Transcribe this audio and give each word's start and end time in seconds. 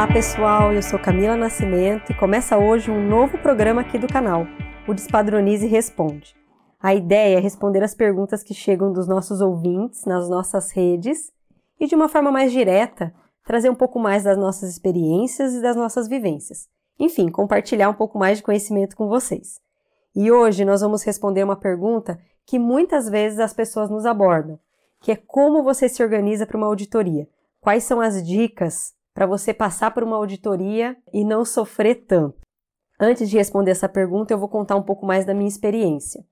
Olá 0.00 0.10
pessoal, 0.10 0.72
eu 0.72 0.82
sou 0.82 0.98
Camila 0.98 1.36
Nascimento 1.36 2.10
e 2.10 2.14
começa 2.14 2.56
hoje 2.56 2.90
um 2.90 3.06
novo 3.06 3.36
programa 3.36 3.82
aqui 3.82 3.98
do 3.98 4.08
canal, 4.08 4.46
o 4.88 4.94
Despadronize 4.94 5.66
Responde. 5.66 6.34
A 6.80 6.94
ideia 6.94 7.36
é 7.36 7.38
responder 7.38 7.82
as 7.82 7.94
perguntas 7.94 8.42
que 8.42 8.54
chegam 8.54 8.94
dos 8.94 9.06
nossos 9.06 9.42
ouvintes 9.42 10.06
nas 10.06 10.26
nossas 10.26 10.70
redes 10.70 11.30
e 11.78 11.86
de 11.86 11.94
uma 11.94 12.08
forma 12.08 12.32
mais 12.32 12.50
direta 12.50 13.12
trazer 13.44 13.68
um 13.68 13.74
pouco 13.74 13.98
mais 13.98 14.24
das 14.24 14.38
nossas 14.38 14.70
experiências 14.70 15.52
e 15.52 15.60
das 15.60 15.76
nossas 15.76 16.08
vivências. 16.08 16.66
Enfim, 16.98 17.30
compartilhar 17.30 17.90
um 17.90 17.94
pouco 17.94 18.18
mais 18.18 18.38
de 18.38 18.42
conhecimento 18.42 18.96
com 18.96 19.06
vocês. 19.06 19.60
E 20.16 20.32
hoje 20.32 20.64
nós 20.64 20.80
vamos 20.80 21.02
responder 21.02 21.44
uma 21.44 21.56
pergunta 21.56 22.18
que 22.46 22.58
muitas 22.58 23.06
vezes 23.06 23.38
as 23.38 23.52
pessoas 23.52 23.90
nos 23.90 24.06
abordam, 24.06 24.58
que 24.98 25.12
é 25.12 25.16
como 25.16 25.62
você 25.62 25.90
se 25.90 26.02
organiza 26.02 26.46
para 26.46 26.56
uma 26.56 26.68
auditoria. 26.68 27.28
Quais 27.60 27.84
são 27.84 28.00
as 28.00 28.26
dicas 28.26 28.98
para 29.14 29.26
você 29.26 29.52
passar 29.52 29.92
por 29.92 30.02
uma 30.02 30.16
auditoria 30.16 30.96
e 31.12 31.24
não 31.24 31.44
sofrer 31.44 32.06
tanto? 32.06 32.38
Antes 32.98 33.30
de 33.30 33.36
responder 33.36 33.70
essa 33.70 33.88
pergunta, 33.88 34.32
eu 34.32 34.38
vou 34.38 34.48
contar 34.48 34.76
um 34.76 34.82
pouco 34.82 35.06
mais 35.06 35.24
da 35.24 35.32
minha 35.32 35.48
experiência. 35.48 36.22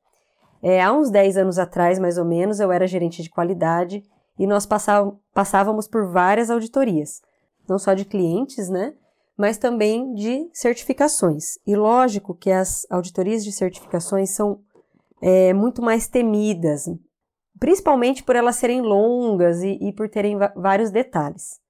É, 0.63 0.83
há 0.83 0.93
uns 0.93 1.11
10 1.11 1.39
anos 1.39 1.59
atrás, 1.59 1.99
mais 1.99 2.19
ou 2.19 2.25
menos, 2.25 2.61
eu 2.61 2.71
era 2.71 2.87
gerente 2.87 3.23
de 3.23 3.31
qualidade 3.31 4.03
e 4.39 4.47
nós 4.47 4.67
passávamos 4.67 5.89
por 5.89 6.07
várias 6.07 6.51
auditorias, 6.51 7.21
não 7.69 7.79
só 7.79 7.95
de 7.95 8.05
clientes, 8.05 8.69
né? 8.69 8.95
Mas 9.37 9.57
também 9.57 10.13
de 10.15 10.49
certificações. 10.53 11.59
E 11.67 11.77
lógico 11.77 12.35
que 12.35 12.51
as 12.51 12.87
auditorias 12.91 13.45
de 13.45 13.53
certificações 13.53 14.31
são 14.31 14.61
é, 15.23 15.53
muito 15.53 15.81
mais 15.81 16.09
temidas, 16.09 16.85
principalmente 17.59 18.23
por 18.23 18.37
elas 18.37 18.57
serem 18.57 18.81
longas 18.81 19.63
e, 19.63 19.79
e 19.81 19.93
por 19.93 20.09
terem 20.09 20.37
vários 20.57 20.91
detalhes. 20.91 21.61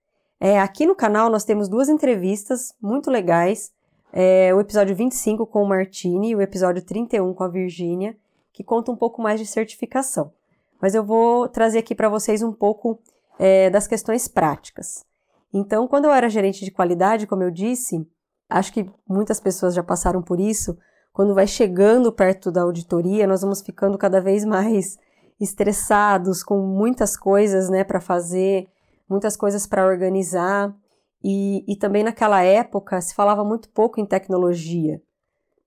É, 0.41 0.61
aqui 0.61 0.87
no 0.87 0.95
canal 0.95 1.31
nós 1.31 1.45
temos 1.45 1.69
duas 1.69 1.89
entrevistas 1.89 2.75
muito 2.81 3.11
legais, 3.11 3.73
é, 4.13 4.55
o 4.55 4.61
episódio 4.61 4.95
25 4.95 5.47
com 5.47 5.63
o 5.63 5.69
Martini 5.69 6.31
e 6.31 6.37
o 6.37 6.41
episódio 6.41 6.83
31 6.83 7.35
com 7.35 7.45
a 7.45 7.49
Virgínia, 7.49 8.17
que 8.53 8.65
conta 8.65 8.91
um 8.91 8.97
pouco 8.97 9.21
mais 9.21 9.39
de 9.39 9.47
certificação 9.47 10.33
mas 10.81 10.95
eu 10.95 11.05
vou 11.05 11.49
trazer 11.49 11.79
aqui 11.79 11.95
para 11.95 12.09
vocês 12.09 12.43
um 12.43 12.53
pouco 12.53 12.99
é, 13.39 13.69
das 13.71 13.87
questões 13.87 14.29
práticas. 14.29 15.05
Então, 15.53 15.89
quando 15.89 16.05
eu 16.05 16.13
era 16.13 16.29
gerente 16.29 16.65
de 16.65 16.71
qualidade, 16.71 17.27
como 17.27 17.43
eu 17.43 17.51
disse, 17.51 18.07
acho 18.49 18.73
que 18.73 18.89
muitas 19.09 19.41
pessoas 19.41 19.75
já 19.75 19.83
passaram 19.83 20.23
por 20.23 20.39
isso. 20.39 20.77
Quando 21.13 21.35
vai 21.35 21.47
chegando 21.47 22.13
perto 22.13 22.53
da 22.53 22.63
auditoria, 22.63 23.27
nós 23.27 23.41
vamos 23.41 23.61
ficando 23.61 23.99
cada 23.99 24.21
vez 24.21 24.45
mais 24.45 24.99
estressados, 25.41 26.43
com 26.43 26.59
muitas 26.59 27.17
coisas 27.17 27.69
né, 27.69 27.83
para 27.83 28.01
fazer, 28.01 28.69
muitas 29.09 29.37
coisas 29.37 29.67
para 29.67 29.87
organizar. 29.87 30.75
E, 31.23 31.65
e 31.67 31.77
também 31.77 32.05
naquela 32.05 32.43
época 32.43 33.01
se 33.01 33.15
falava 33.15 33.43
muito 33.45 33.69
pouco 33.71 34.01
em 34.01 34.07
tecnologia, 34.07 35.03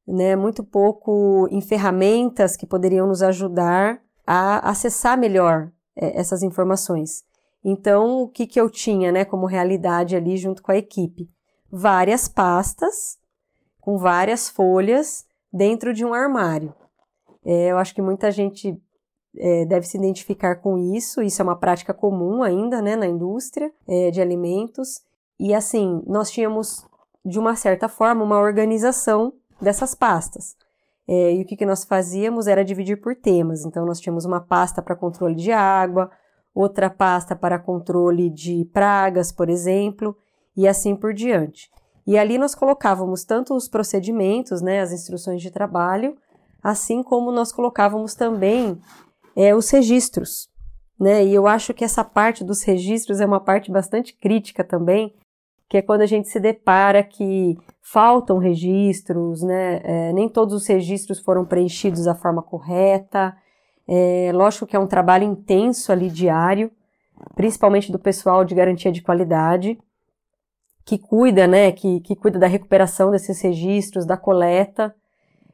né, 0.07 0.33
muito 0.33 0.63
pouco 0.63 1.45
em 1.51 1.59
ferramentas 1.59 2.55
que 2.55 2.65
poderiam 2.65 3.05
nos 3.05 3.21
ajudar 3.21 4.01
a 4.25 4.69
acessar 4.69 5.17
melhor 5.17 5.69
é, 5.95 6.17
essas 6.17 6.41
informações. 6.41 7.25
Então, 7.63 8.21
o 8.21 8.29
que, 8.29 8.47
que 8.47 8.59
eu 8.59 8.69
tinha 8.69 9.11
né, 9.11 9.25
como 9.25 9.45
realidade 9.45 10.15
ali 10.15 10.37
junto 10.37 10.63
com 10.63 10.71
a 10.71 10.77
equipe? 10.77 11.29
Várias 11.69 12.27
pastas 12.27 13.19
com 13.79 13.97
várias 13.97 14.49
folhas 14.49 15.25
dentro 15.51 15.93
de 15.93 16.05
um 16.05 16.13
armário. 16.13 16.73
É, 17.43 17.71
eu 17.71 17.77
acho 17.77 17.93
que 17.93 18.01
muita 18.01 18.31
gente 18.31 18.79
é, 19.37 19.65
deve 19.65 19.85
se 19.85 19.97
identificar 19.97 20.55
com 20.57 20.77
isso, 20.77 21.21
isso 21.21 21.41
é 21.41 21.43
uma 21.43 21.55
prática 21.55 21.93
comum 21.93 22.43
ainda 22.43 22.81
né, 22.81 22.95
na 22.95 23.07
indústria 23.07 23.71
é, 23.87 24.11
de 24.11 24.21
alimentos. 24.21 25.01
E 25.39 25.53
assim, 25.53 26.03
nós 26.05 26.29
tínhamos, 26.29 26.85
de 27.25 27.39
uma 27.39 27.55
certa 27.55 27.87
forma, 27.87 28.23
uma 28.23 28.39
organização 28.39 29.33
dessas 29.61 29.95
pastas. 29.95 30.55
É, 31.07 31.33
e 31.33 31.41
o 31.41 31.45
que, 31.45 31.55
que 31.55 31.65
nós 31.65 31.83
fazíamos 31.83 32.47
era 32.47 32.63
dividir 32.63 33.01
por 33.01 33.15
temas. 33.15 33.65
Então, 33.65 33.85
nós 33.85 33.99
tínhamos 33.99 34.25
uma 34.25 34.39
pasta 34.39 34.81
para 34.81 34.95
controle 34.95 35.35
de 35.35 35.51
água, 35.51 36.11
outra 36.53 36.89
pasta 36.89 37.35
para 37.35 37.59
controle 37.59 38.29
de 38.29 38.65
pragas, 38.73 39.31
por 39.31 39.49
exemplo, 39.49 40.15
e 40.55 40.67
assim 40.67 40.95
por 40.95 41.13
diante. 41.13 41.71
E 42.05 42.17
ali 42.17 42.37
nós 42.37 42.53
colocávamos 42.53 43.23
tanto 43.23 43.55
os 43.55 43.67
procedimentos, 43.67 44.61
né, 44.61 44.81
as 44.81 44.91
instruções 44.91 45.41
de 45.41 45.51
trabalho, 45.51 46.17
assim 46.61 47.01
como 47.01 47.31
nós 47.31 47.51
colocávamos 47.51 48.13
também 48.13 48.79
é, 49.35 49.55
os 49.55 49.69
registros. 49.69 50.49
Né? 50.99 51.25
E 51.25 51.33
eu 51.33 51.47
acho 51.47 51.73
que 51.73 51.83
essa 51.83 52.03
parte 52.03 52.43
dos 52.43 52.61
registros 52.63 53.19
é 53.19 53.25
uma 53.25 53.39
parte 53.39 53.71
bastante 53.71 54.13
crítica 54.13 54.63
também, 54.63 55.15
que 55.67 55.77
é 55.77 55.81
quando 55.81 56.01
a 56.01 56.05
gente 56.05 56.27
se 56.27 56.39
depara 56.39 57.01
que 57.01 57.57
faltam 57.81 58.37
registros, 58.37 59.41
né? 59.41 59.81
É, 59.83 60.13
nem 60.13 60.29
todos 60.29 60.53
os 60.53 60.67
registros 60.67 61.19
foram 61.19 61.45
preenchidos 61.45 62.03
da 62.03 62.13
forma 62.13 62.43
correta. 62.43 63.35
É, 63.87 64.31
lógico 64.33 64.67
que 64.67 64.75
é 64.75 64.79
um 64.79 64.85
trabalho 64.85 65.23
intenso 65.23 65.91
ali 65.91 66.09
diário, 66.09 66.69
principalmente 67.35 67.91
do 67.91 67.97
pessoal 67.97 68.43
de 68.43 68.53
garantia 68.53 68.91
de 68.91 69.01
qualidade, 69.01 69.79
que 70.85 70.97
cuida, 70.97 71.47
né? 71.47 71.71
Que, 71.71 71.99
que 72.01 72.15
cuida 72.15 72.37
da 72.37 72.47
recuperação 72.47 73.09
desses 73.09 73.41
registros, 73.41 74.05
da 74.05 74.17
coleta. 74.17 74.93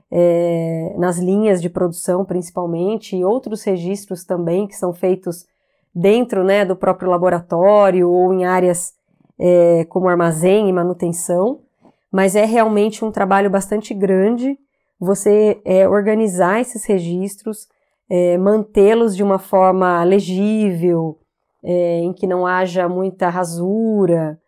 É, 0.10 0.96
nas 0.98 1.18
linhas 1.18 1.62
de 1.62 1.70
produção 1.70 2.24
principalmente, 2.24 3.16
e 3.16 3.26
outros 3.26 3.64
registros 3.64 4.24
também 4.24 4.66
que 4.66 4.76
são 4.76 4.94
feitos 4.94 5.46
dentro 5.94 6.44
né, 6.44 6.64
do 6.64 6.76
próprio 6.76 7.10
laboratório 7.10 8.10
ou 8.10 8.34
em 8.34 8.46
áreas 8.46 8.94
é, 9.38 9.86
como 9.90 10.08
armazém 10.08 10.70
e 10.70 10.74
manutenção, 10.74 11.60
mas 12.12 12.36
é 12.36 12.46
realmente 12.46 13.04
um 13.04 13.12
trabalho 13.12 13.50
bastante 13.50 13.94
grande 13.94 14.58
você 15.00 15.62
é, 15.64 15.88
organizar 15.88 16.60
esses 16.60 16.86
registros, 16.86 17.68
é, 18.10 18.38
mantê-los 18.38 19.16
de 19.16 19.24
uma 19.24 19.38
forma 19.38 20.04
legível, 20.04 21.20
é, 21.64 22.00
em 22.00 22.14
que 22.14 22.26
não 22.26 22.46
haja 22.46 22.88
muita 22.90 23.30
rasura 23.30 24.40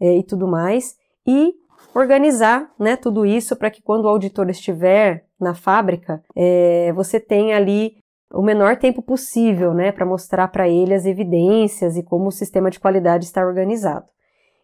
é, 0.00 0.16
e 0.16 0.22
tudo 0.22 0.46
mais, 0.46 0.96
e 1.26 1.54
organizar 1.94 2.70
né, 2.78 2.96
tudo 2.96 3.24
isso 3.24 3.56
para 3.56 3.70
que 3.70 3.82
quando 3.82 4.04
o 4.04 4.08
auditor 4.08 4.48
estiver 4.50 5.24
na 5.40 5.54
fábrica, 5.54 6.22
é, 6.36 6.92
você 6.94 7.18
tenha 7.18 7.56
ali 7.56 7.96
o 8.32 8.42
menor 8.42 8.76
tempo 8.76 9.02
possível 9.02 9.72
né, 9.72 9.90
para 9.90 10.04
mostrar 10.04 10.48
para 10.48 10.68
ele 10.68 10.94
as 10.94 11.06
evidências 11.06 11.96
e 11.96 12.02
como 12.02 12.28
o 12.28 12.32
sistema 12.32 12.70
de 12.70 12.78
qualidade 12.78 13.24
está 13.24 13.44
organizado. 13.44 14.06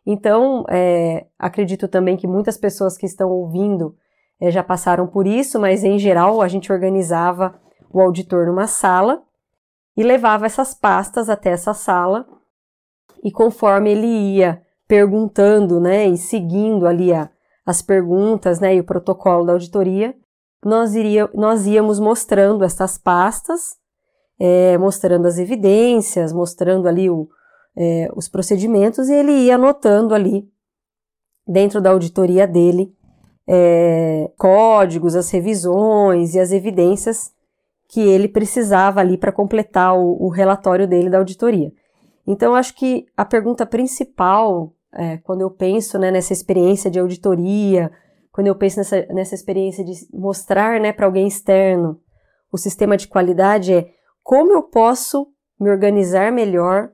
Então, 0.06 0.64
é, 0.68 1.26
acredito 1.38 1.88
também 1.88 2.16
que 2.16 2.26
muitas 2.26 2.58
pessoas 2.58 2.96
que 2.96 3.06
estão 3.06 3.30
ouvindo 3.30 3.96
é, 4.40 4.50
já 4.50 4.62
passaram 4.62 5.06
por 5.06 5.26
isso, 5.26 5.58
mas 5.58 5.82
em 5.82 5.98
geral 5.98 6.42
a 6.42 6.48
gente 6.48 6.72
organizava 6.72 7.58
o 7.90 8.00
auditor 8.00 8.46
numa 8.46 8.66
sala 8.66 9.22
e 9.96 10.02
levava 10.02 10.44
essas 10.44 10.74
pastas 10.74 11.30
até 11.30 11.50
essa 11.50 11.72
sala 11.72 12.26
e 13.22 13.30
conforme 13.30 13.92
ele 13.92 14.06
ia 14.06 14.60
perguntando, 14.94 15.80
né, 15.80 16.06
e 16.06 16.16
seguindo 16.16 16.86
ali 16.86 17.12
a, 17.12 17.28
as 17.66 17.82
perguntas, 17.82 18.60
né, 18.60 18.76
e 18.76 18.80
o 18.80 18.84
protocolo 18.84 19.44
da 19.44 19.52
auditoria, 19.52 20.14
nós, 20.64 20.94
iria, 20.94 21.28
nós 21.34 21.66
íamos 21.66 21.98
mostrando 21.98 22.62
essas 22.62 22.96
pastas, 22.96 23.76
é, 24.38 24.78
mostrando 24.78 25.26
as 25.26 25.36
evidências, 25.36 26.32
mostrando 26.32 26.86
ali 26.86 27.10
o, 27.10 27.28
é, 27.76 28.08
os 28.14 28.28
procedimentos 28.28 29.08
e 29.08 29.14
ele 29.14 29.32
ia 29.32 29.56
anotando 29.56 30.14
ali, 30.14 30.48
dentro 31.44 31.80
da 31.80 31.90
auditoria 31.90 32.46
dele, 32.46 32.94
é, 33.48 34.30
códigos, 34.38 35.16
as 35.16 35.28
revisões 35.28 36.36
e 36.36 36.38
as 36.38 36.52
evidências 36.52 37.32
que 37.88 38.00
ele 38.00 38.28
precisava 38.28 39.00
ali 39.00 39.18
para 39.18 39.32
completar 39.32 39.98
o, 39.98 40.24
o, 40.24 40.28
relatório 40.28 40.86
dele 40.86 41.10
da 41.10 41.18
auditoria. 41.18 41.72
Então, 42.24 42.54
acho 42.54 42.74
que 42.76 43.06
a 43.16 43.24
pergunta 43.24 43.66
principal, 43.66 44.72
é, 44.94 45.18
quando 45.18 45.40
eu 45.40 45.50
penso 45.50 45.98
né, 45.98 46.10
nessa 46.10 46.32
experiência 46.32 46.90
de 46.90 46.98
auditoria, 46.98 47.90
quando 48.32 48.46
eu 48.46 48.56
penso 48.56 48.78
nessa, 48.78 49.06
nessa 49.06 49.34
experiência 49.34 49.84
de 49.84 49.92
mostrar 50.12 50.80
né, 50.80 50.92
para 50.92 51.06
alguém 51.06 51.26
externo 51.26 52.00
o 52.52 52.58
sistema 52.58 52.96
de 52.96 53.08
qualidade, 53.08 53.72
é 53.72 53.88
como 54.22 54.52
eu 54.52 54.62
posso 54.62 55.28
me 55.58 55.70
organizar 55.70 56.32
melhor 56.32 56.90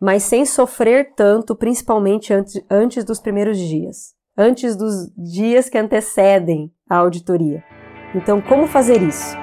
mas 0.00 0.22
sem 0.22 0.46
sofrer 0.46 1.12
tanto, 1.14 1.54
principalmente 1.54 2.32
antes, 2.32 2.64
antes 2.70 3.04
dos 3.04 3.20
primeiros 3.20 3.58
dias, 3.58 4.14
antes 4.36 4.74
dos 4.74 5.12
dias 5.14 5.68
que 5.68 5.76
antecedem 5.76 6.72
a 6.88 6.96
auditoria. 6.96 7.62
Então, 8.14 8.40
como 8.40 8.66
fazer 8.66 9.02
isso? 9.02 9.39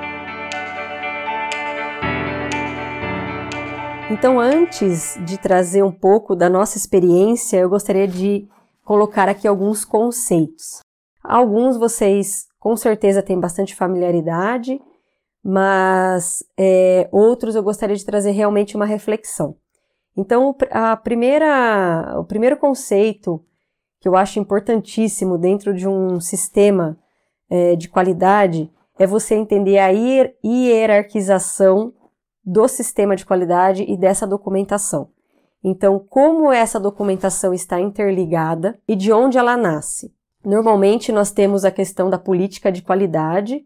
Então, 4.09 4.39
antes 4.39 5.19
de 5.25 5.37
trazer 5.37 5.83
um 5.83 5.91
pouco 5.91 6.33
da 6.33 6.49
nossa 6.49 6.77
experiência, 6.77 7.57
eu 7.57 7.69
gostaria 7.69 8.07
de 8.07 8.47
colocar 8.85 9.27
aqui 9.27 9.45
alguns 9.45 9.83
conceitos. 9.83 10.79
Alguns 11.21 11.75
vocês 11.75 12.47
com 12.57 12.77
certeza 12.77 13.21
têm 13.21 13.37
bastante 13.37 13.75
familiaridade, 13.75 14.79
mas 15.43 16.41
é, 16.57 17.09
outros 17.11 17.53
eu 17.53 17.61
gostaria 17.61 17.97
de 17.97 18.05
trazer 18.05 18.31
realmente 18.31 18.77
uma 18.77 18.85
reflexão. 18.85 19.57
Então, 20.15 20.55
a 20.71 20.95
primeira, 20.95 22.15
o 22.17 22.23
primeiro 22.23 22.55
conceito 22.55 23.43
que 23.99 24.07
eu 24.07 24.15
acho 24.15 24.39
importantíssimo 24.39 25.37
dentro 25.37 25.73
de 25.73 25.85
um 25.85 26.21
sistema 26.21 26.97
é, 27.49 27.75
de 27.75 27.89
qualidade 27.89 28.71
é 28.97 29.05
você 29.05 29.35
entender 29.35 29.79
a 29.79 29.89
hierarquização 30.43 31.93
do 32.47 32.65
sistema 32.69 33.13
de 33.13 33.25
qualidade 33.25 33.83
e 33.85 33.97
dessa 33.97 34.25
documentação. 34.25 35.09
Então, 35.61 35.99
como 35.99 36.49
essa 36.49 36.79
documentação 36.79 37.53
está 37.53 37.77
interligada 37.77 38.79
e 38.87 38.95
de 38.95 39.11
onde 39.11 39.37
ela 39.37 39.57
nasce? 39.57 40.15
Normalmente, 40.45 41.11
nós 41.11 41.29
temos 41.29 41.65
a 41.65 41.71
questão 41.71 42.09
da 42.09 42.17
política 42.17 42.71
de 42.71 42.81
qualidade, 42.81 43.65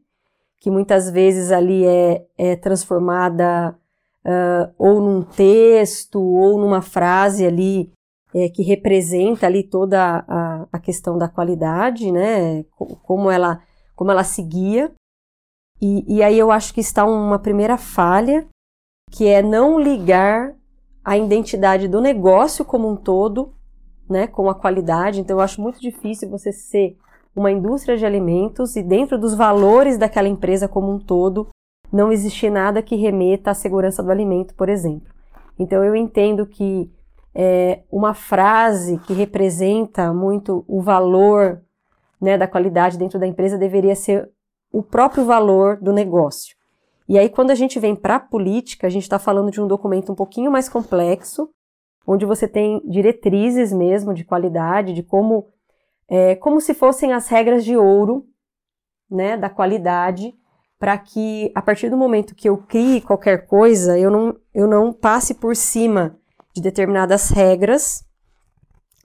que 0.59 0.71
muitas 0.71 1.11
vezes 1.11 1.51
ali 1.51 1.85
é, 1.85 2.25
é 2.35 2.55
transformada 2.55 3.77
uh, 4.25 4.73
ou 4.79 4.99
num 4.99 5.21
texto 5.21 6.19
ou 6.19 6.57
numa 6.57 6.81
frase 6.81 7.45
ali 7.45 7.91
é, 8.33 8.49
que 8.49 8.63
representa 8.63 9.45
ali 9.45 9.61
toda 9.61 10.25
a, 10.27 10.67
a 10.71 10.79
questão 10.79 11.19
da 11.19 11.27
qualidade, 11.27 12.11
né? 12.11 12.63
Como 13.03 13.29
ela, 13.29 13.61
como 13.95 14.09
ela 14.09 14.23
seguia. 14.23 14.91
E, 15.79 16.15
e 16.15 16.23
aí 16.23 16.39
eu 16.39 16.49
acho 16.51 16.73
que 16.73 16.81
está 16.81 17.05
uma 17.05 17.37
primeira 17.37 17.77
falha, 17.77 18.47
que 19.11 19.27
é 19.27 19.41
não 19.41 19.79
ligar 19.79 20.55
a 21.03 21.17
identidade 21.17 21.87
do 21.87 21.99
negócio 21.99 22.63
como 22.63 22.89
um 22.89 22.95
todo, 22.95 23.53
né, 24.09 24.25
com 24.27 24.49
a 24.49 24.55
qualidade. 24.55 25.19
Então 25.19 25.37
eu 25.37 25.41
acho 25.41 25.61
muito 25.61 25.79
difícil 25.79 26.29
você 26.29 26.51
ser 26.51 26.97
uma 27.35 27.51
indústria 27.51 27.97
de 27.97 28.05
alimentos 28.05 28.75
e 28.75 28.83
dentro 28.83 29.17
dos 29.17 29.35
valores 29.35 29.97
daquela 29.97 30.27
empresa 30.27 30.67
como 30.67 30.91
um 30.91 30.99
todo 30.99 31.47
não 31.91 32.11
existir 32.11 32.49
nada 32.49 32.81
que 32.81 32.95
remeta 32.95 33.51
à 33.51 33.53
segurança 33.53 34.01
do 34.01 34.11
alimento, 34.11 34.55
por 34.55 34.69
exemplo. 34.69 35.13
Então 35.59 35.83
eu 35.83 35.95
entendo 35.95 36.45
que 36.45 36.89
é, 37.35 37.83
uma 37.91 38.13
frase 38.13 38.97
que 38.99 39.13
representa 39.13 40.13
muito 40.13 40.63
o 40.67 40.81
valor 40.81 41.61
né, 42.19 42.37
da 42.37 42.47
qualidade 42.47 42.97
dentro 42.97 43.19
da 43.19 43.27
empresa 43.27 43.57
deveria 43.57 43.95
ser 43.95 44.29
o 44.71 44.81
próprio 44.81 45.25
valor 45.25 45.77
do 45.77 45.91
negócio. 45.91 46.55
E 47.11 47.19
aí, 47.19 47.27
quando 47.27 47.51
a 47.51 47.55
gente 47.55 47.77
vem 47.77 47.93
para 47.93 48.15
a 48.15 48.19
política, 48.21 48.87
a 48.87 48.89
gente 48.89 49.03
está 49.03 49.19
falando 49.19 49.51
de 49.51 49.59
um 49.59 49.67
documento 49.67 50.13
um 50.13 50.15
pouquinho 50.15 50.49
mais 50.49 50.69
complexo, 50.69 51.49
onde 52.07 52.25
você 52.25 52.47
tem 52.47 52.81
diretrizes 52.85 53.73
mesmo 53.73 54.13
de 54.13 54.23
qualidade, 54.23 54.93
de 54.93 55.03
como 55.03 55.49
é, 56.07 56.35
como 56.35 56.61
se 56.61 56.73
fossem 56.73 57.11
as 57.11 57.27
regras 57.27 57.65
de 57.65 57.75
ouro, 57.75 58.25
né, 59.09 59.35
da 59.35 59.49
qualidade, 59.49 60.33
para 60.79 60.97
que 60.97 61.51
a 61.53 61.61
partir 61.61 61.89
do 61.89 61.97
momento 61.97 62.33
que 62.33 62.47
eu 62.47 62.59
crie 62.59 63.01
qualquer 63.01 63.45
coisa, 63.45 63.99
eu 63.99 64.09
não, 64.09 64.37
eu 64.53 64.65
não 64.65 64.93
passe 64.93 65.33
por 65.33 65.53
cima 65.53 66.17
de 66.55 66.61
determinadas 66.61 67.29
regras, 67.29 68.05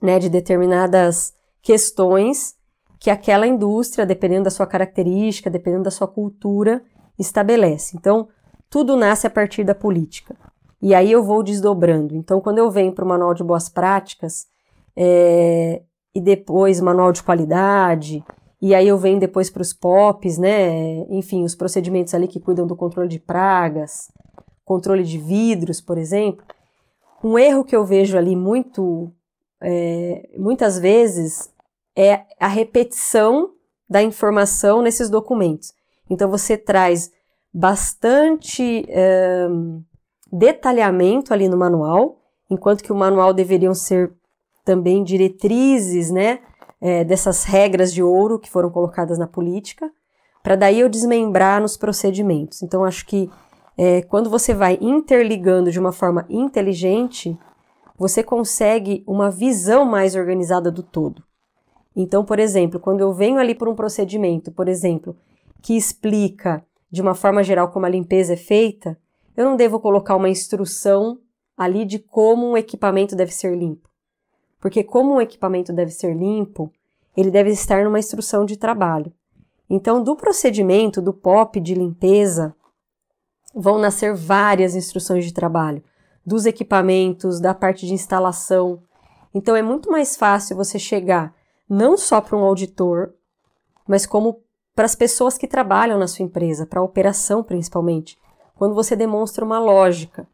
né, 0.01 0.17
de 0.17 0.29
determinadas 0.29 1.33
questões 1.61 2.55
que 3.01 3.09
aquela 3.09 3.45
indústria, 3.45 4.05
dependendo 4.05 4.45
da 4.45 4.49
sua 4.49 4.65
característica, 4.65 5.49
dependendo 5.49 5.83
da 5.83 5.91
sua 5.91 6.07
cultura, 6.07 6.81
estabelece. 7.17 7.95
Então, 7.97 8.27
tudo 8.69 8.95
nasce 8.95 9.25
a 9.27 9.29
partir 9.29 9.63
da 9.63 9.75
política. 9.75 10.35
E 10.81 10.93
aí 10.93 11.11
eu 11.11 11.23
vou 11.23 11.41
desdobrando. 11.41 12.15
Então, 12.15 12.39
quando 12.39 12.59
eu 12.59 12.69
venho 12.69 12.93
para 12.93 13.05
o 13.05 13.07
manual 13.07 13.33
de 13.33 13.43
boas 13.43 13.69
práticas, 13.69 14.45
é, 14.95 15.81
e 16.13 16.21
depois 16.21 16.81
manual 16.81 17.11
de 17.11 17.23
qualidade, 17.23 18.23
e 18.61 18.73
aí 18.73 18.87
eu 18.87 18.97
venho 18.97 19.19
depois 19.19 19.49
para 19.49 19.61
os 19.61 19.73
POPs, 19.73 20.37
né? 20.37 21.05
Enfim, 21.09 21.43
os 21.43 21.55
procedimentos 21.55 22.13
ali 22.13 22.27
que 22.27 22.39
cuidam 22.39 22.65
do 22.65 22.75
controle 22.75 23.07
de 23.07 23.19
pragas, 23.19 24.11
controle 24.65 25.03
de 25.03 25.17
vidros, 25.17 25.79
por 25.79 25.97
exemplo. 25.97 26.43
Um 27.23 27.37
erro 27.37 27.63
que 27.63 27.75
eu 27.75 27.85
vejo 27.85 28.17
ali 28.17 28.35
muito, 28.35 29.11
é, 29.61 30.27
muitas 30.37 30.79
vezes, 30.79 31.51
é 31.95 32.25
a 32.39 32.47
repetição 32.47 33.51
da 33.89 34.01
informação 34.01 34.81
nesses 34.81 35.09
documentos. 35.09 35.73
Então 36.09 36.29
você 36.29 36.57
traz 36.57 37.11
bastante 37.53 38.85
é, 38.89 39.47
detalhamento 40.31 41.33
ali 41.33 41.47
no 41.47 41.57
manual, 41.57 42.19
enquanto 42.49 42.83
que 42.83 42.91
o 42.91 42.95
manual 42.95 43.33
deveriam 43.33 43.73
ser 43.73 44.13
também 44.63 45.03
diretrizes, 45.03 46.11
né, 46.11 46.39
é, 46.81 47.03
dessas 47.03 47.43
regras 47.43 47.93
de 47.93 48.03
ouro 48.03 48.39
que 48.39 48.49
foram 48.49 48.69
colocadas 48.69 49.17
na 49.17 49.27
política, 49.27 49.91
para 50.43 50.55
daí 50.55 50.79
eu 50.79 50.89
desmembrar 50.89 51.61
nos 51.61 51.75
procedimentos. 51.75 52.61
Então, 52.61 52.83
acho 52.83 53.05
que 53.05 53.29
é, 53.77 54.01
quando 54.01 54.29
você 54.29 54.53
vai 54.53 54.77
interligando 54.81 55.71
de 55.71 55.79
uma 55.79 55.91
forma 55.91 56.25
inteligente, 56.29 57.37
você 57.97 58.23
consegue 58.23 59.03
uma 59.07 59.29
visão 59.29 59.85
mais 59.85 60.15
organizada 60.15 60.71
do 60.71 60.83
todo. 60.83 61.23
Então, 61.95 62.23
por 62.23 62.39
exemplo, 62.39 62.79
quando 62.79 63.01
eu 63.01 63.11
venho 63.11 63.39
ali 63.39 63.55
por 63.55 63.67
um 63.67 63.75
procedimento, 63.75 64.51
por 64.51 64.67
exemplo, 64.67 65.15
que 65.61 65.75
explica 65.75 66.65
de 66.89 67.01
uma 67.01 67.13
forma 67.13 67.43
geral 67.43 67.69
como 67.69 67.85
a 67.85 67.89
limpeza 67.89 68.33
é 68.33 68.37
feita, 68.37 68.97
eu 69.35 69.45
não 69.45 69.55
devo 69.55 69.79
colocar 69.79 70.15
uma 70.15 70.29
instrução 70.29 71.19
ali 71.55 71.85
de 71.85 71.99
como 71.99 72.51
um 72.51 72.57
equipamento 72.57 73.15
deve 73.15 73.33
ser 73.33 73.55
limpo 73.57 73.87
porque 74.59 74.83
como 74.83 75.15
o 75.15 75.21
equipamento 75.21 75.71
deve 75.71 75.91
ser 75.91 76.15
limpo, 76.15 76.71
ele 77.15 77.31
deve 77.31 77.51
estar 77.51 77.83
numa 77.83 77.99
instrução 77.99 78.45
de 78.45 78.57
trabalho. 78.57 79.13
Então, 79.69 80.01
do 80.01 80.15
procedimento 80.15 81.01
do 81.01 81.13
POP 81.13 81.59
de 81.59 81.73
limpeza, 81.73 82.55
vão 83.53 83.77
nascer 83.77 84.13
várias 84.13 84.75
instruções 84.75 85.25
de 85.25 85.33
trabalho, 85.33 85.83
dos 86.25 86.45
equipamentos, 86.45 87.39
da 87.39 87.53
parte 87.53 87.85
de 87.85 87.93
instalação. 87.93 88.81
Então, 89.33 89.55
é 89.55 89.61
muito 89.61 89.91
mais 89.91 90.15
fácil 90.15 90.55
você 90.55 90.79
chegar 90.79 91.33
não 91.69 91.97
só 91.97 92.21
para 92.21 92.37
um 92.37 92.43
auditor, 92.43 93.13
mas 93.87 94.05
como 94.05 94.41
para 94.77 94.85
as 94.85 94.93
pessoas 94.93 95.39
que 95.39 95.47
trabalham 95.47 95.97
na 95.97 96.07
sua 96.07 96.23
empresa, 96.23 96.63
para 96.63 96.79
a 96.79 96.83
operação 96.83 97.43
principalmente, 97.43 98.15
quando 98.53 98.75
você 98.75 98.95
demonstra 98.95 99.43
uma 99.43 99.57
lógica. 99.57 100.27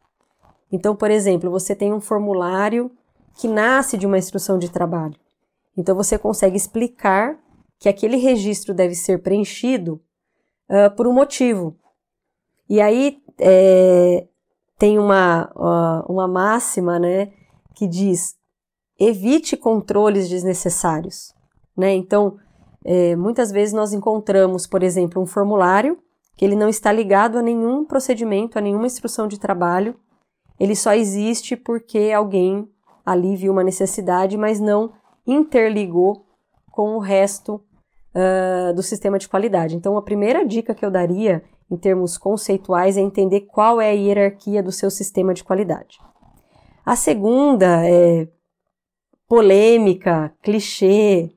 Então, 0.70 0.94
por 0.94 1.10
exemplo, 1.10 1.50
você 1.50 1.74
tem 1.74 1.94
um 1.94 2.00
formulário 2.00 2.90
que 3.38 3.48
nasce 3.48 3.96
de 3.96 4.06
uma 4.06 4.18
instrução 4.18 4.58
de 4.58 4.70
trabalho. 4.70 5.16
Então 5.74 5.96
você 5.96 6.18
consegue 6.18 6.58
explicar 6.58 7.38
que 7.78 7.88
aquele 7.88 8.18
registro 8.18 8.74
deve 8.74 8.94
ser 8.94 9.22
preenchido 9.22 9.98
uh, 10.68 10.94
por 10.94 11.06
um 11.06 11.12
motivo. 11.14 11.74
E 12.68 12.82
aí 12.82 13.22
é, 13.38 14.28
tem 14.78 14.98
uma, 14.98 15.50
uh, 15.56 16.12
uma 16.12 16.28
máxima 16.28 16.98
né, 16.98 17.32
que 17.74 17.86
diz: 17.86 18.36
evite 19.00 19.56
controles 19.56 20.28
desnecessários. 20.28 21.34
Né? 21.74 21.94
Então, 21.94 22.38
é, 22.84 23.16
muitas 23.16 23.50
vezes 23.50 23.72
nós 23.72 23.92
encontramos, 23.92 24.66
por 24.66 24.82
exemplo, 24.82 25.22
um 25.22 25.26
formulário 25.26 25.98
que 26.36 26.44
ele 26.44 26.56
não 26.56 26.68
está 26.68 26.92
ligado 26.92 27.38
a 27.38 27.42
nenhum 27.42 27.84
procedimento, 27.84 28.58
a 28.58 28.60
nenhuma 28.60 28.86
instrução 28.86 29.28
de 29.28 29.38
trabalho, 29.38 29.94
ele 30.58 30.74
só 30.74 30.92
existe 30.92 31.56
porque 31.56 32.12
alguém 32.14 32.68
ali 33.04 33.36
viu 33.36 33.52
uma 33.52 33.64
necessidade, 33.64 34.36
mas 34.36 34.60
não 34.60 34.92
interligou 35.26 36.24
com 36.70 36.96
o 36.96 36.98
resto 36.98 37.60
uh, 38.14 38.74
do 38.74 38.82
sistema 38.82 39.18
de 39.18 39.28
qualidade. 39.28 39.76
Então, 39.76 39.96
a 39.96 40.02
primeira 40.02 40.44
dica 40.44 40.74
que 40.74 40.84
eu 40.84 40.90
daria 40.90 41.42
em 41.70 41.76
termos 41.76 42.18
conceituais 42.18 42.96
é 42.96 43.00
entender 43.00 43.42
qual 43.42 43.80
é 43.80 43.90
a 43.90 43.94
hierarquia 43.94 44.62
do 44.62 44.72
seu 44.72 44.90
sistema 44.90 45.32
de 45.32 45.44
qualidade. 45.44 45.98
A 46.84 46.96
segunda 46.96 47.86
é 47.88 48.28
polêmica, 49.26 50.32
clichê. 50.42 51.30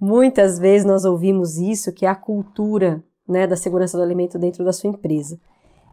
Muitas 0.00 0.58
vezes 0.58 0.86
nós 0.86 1.04
ouvimos 1.04 1.58
isso, 1.58 1.92
que 1.92 2.06
é 2.06 2.08
a 2.08 2.14
cultura 2.14 3.02
né, 3.28 3.46
da 3.46 3.56
segurança 3.56 3.96
do 3.96 4.02
alimento 4.02 4.38
dentro 4.38 4.64
da 4.64 4.72
sua 4.72 4.90
empresa. 4.90 5.38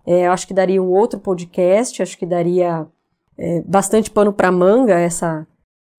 É, 0.06 0.28
eu 0.28 0.32
acho 0.32 0.48
que 0.48 0.54
daria 0.54 0.82
um 0.82 0.92
outro 0.92 1.20
podcast, 1.20 2.02
acho 2.02 2.18
que 2.18 2.26
daria 2.26 2.88
é, 3.38 3.62
bastante 3.62 4.12
pano 4.12 4.32
para 4.32 4.52
manga 4.52 5.00
essa, 5.00 5.48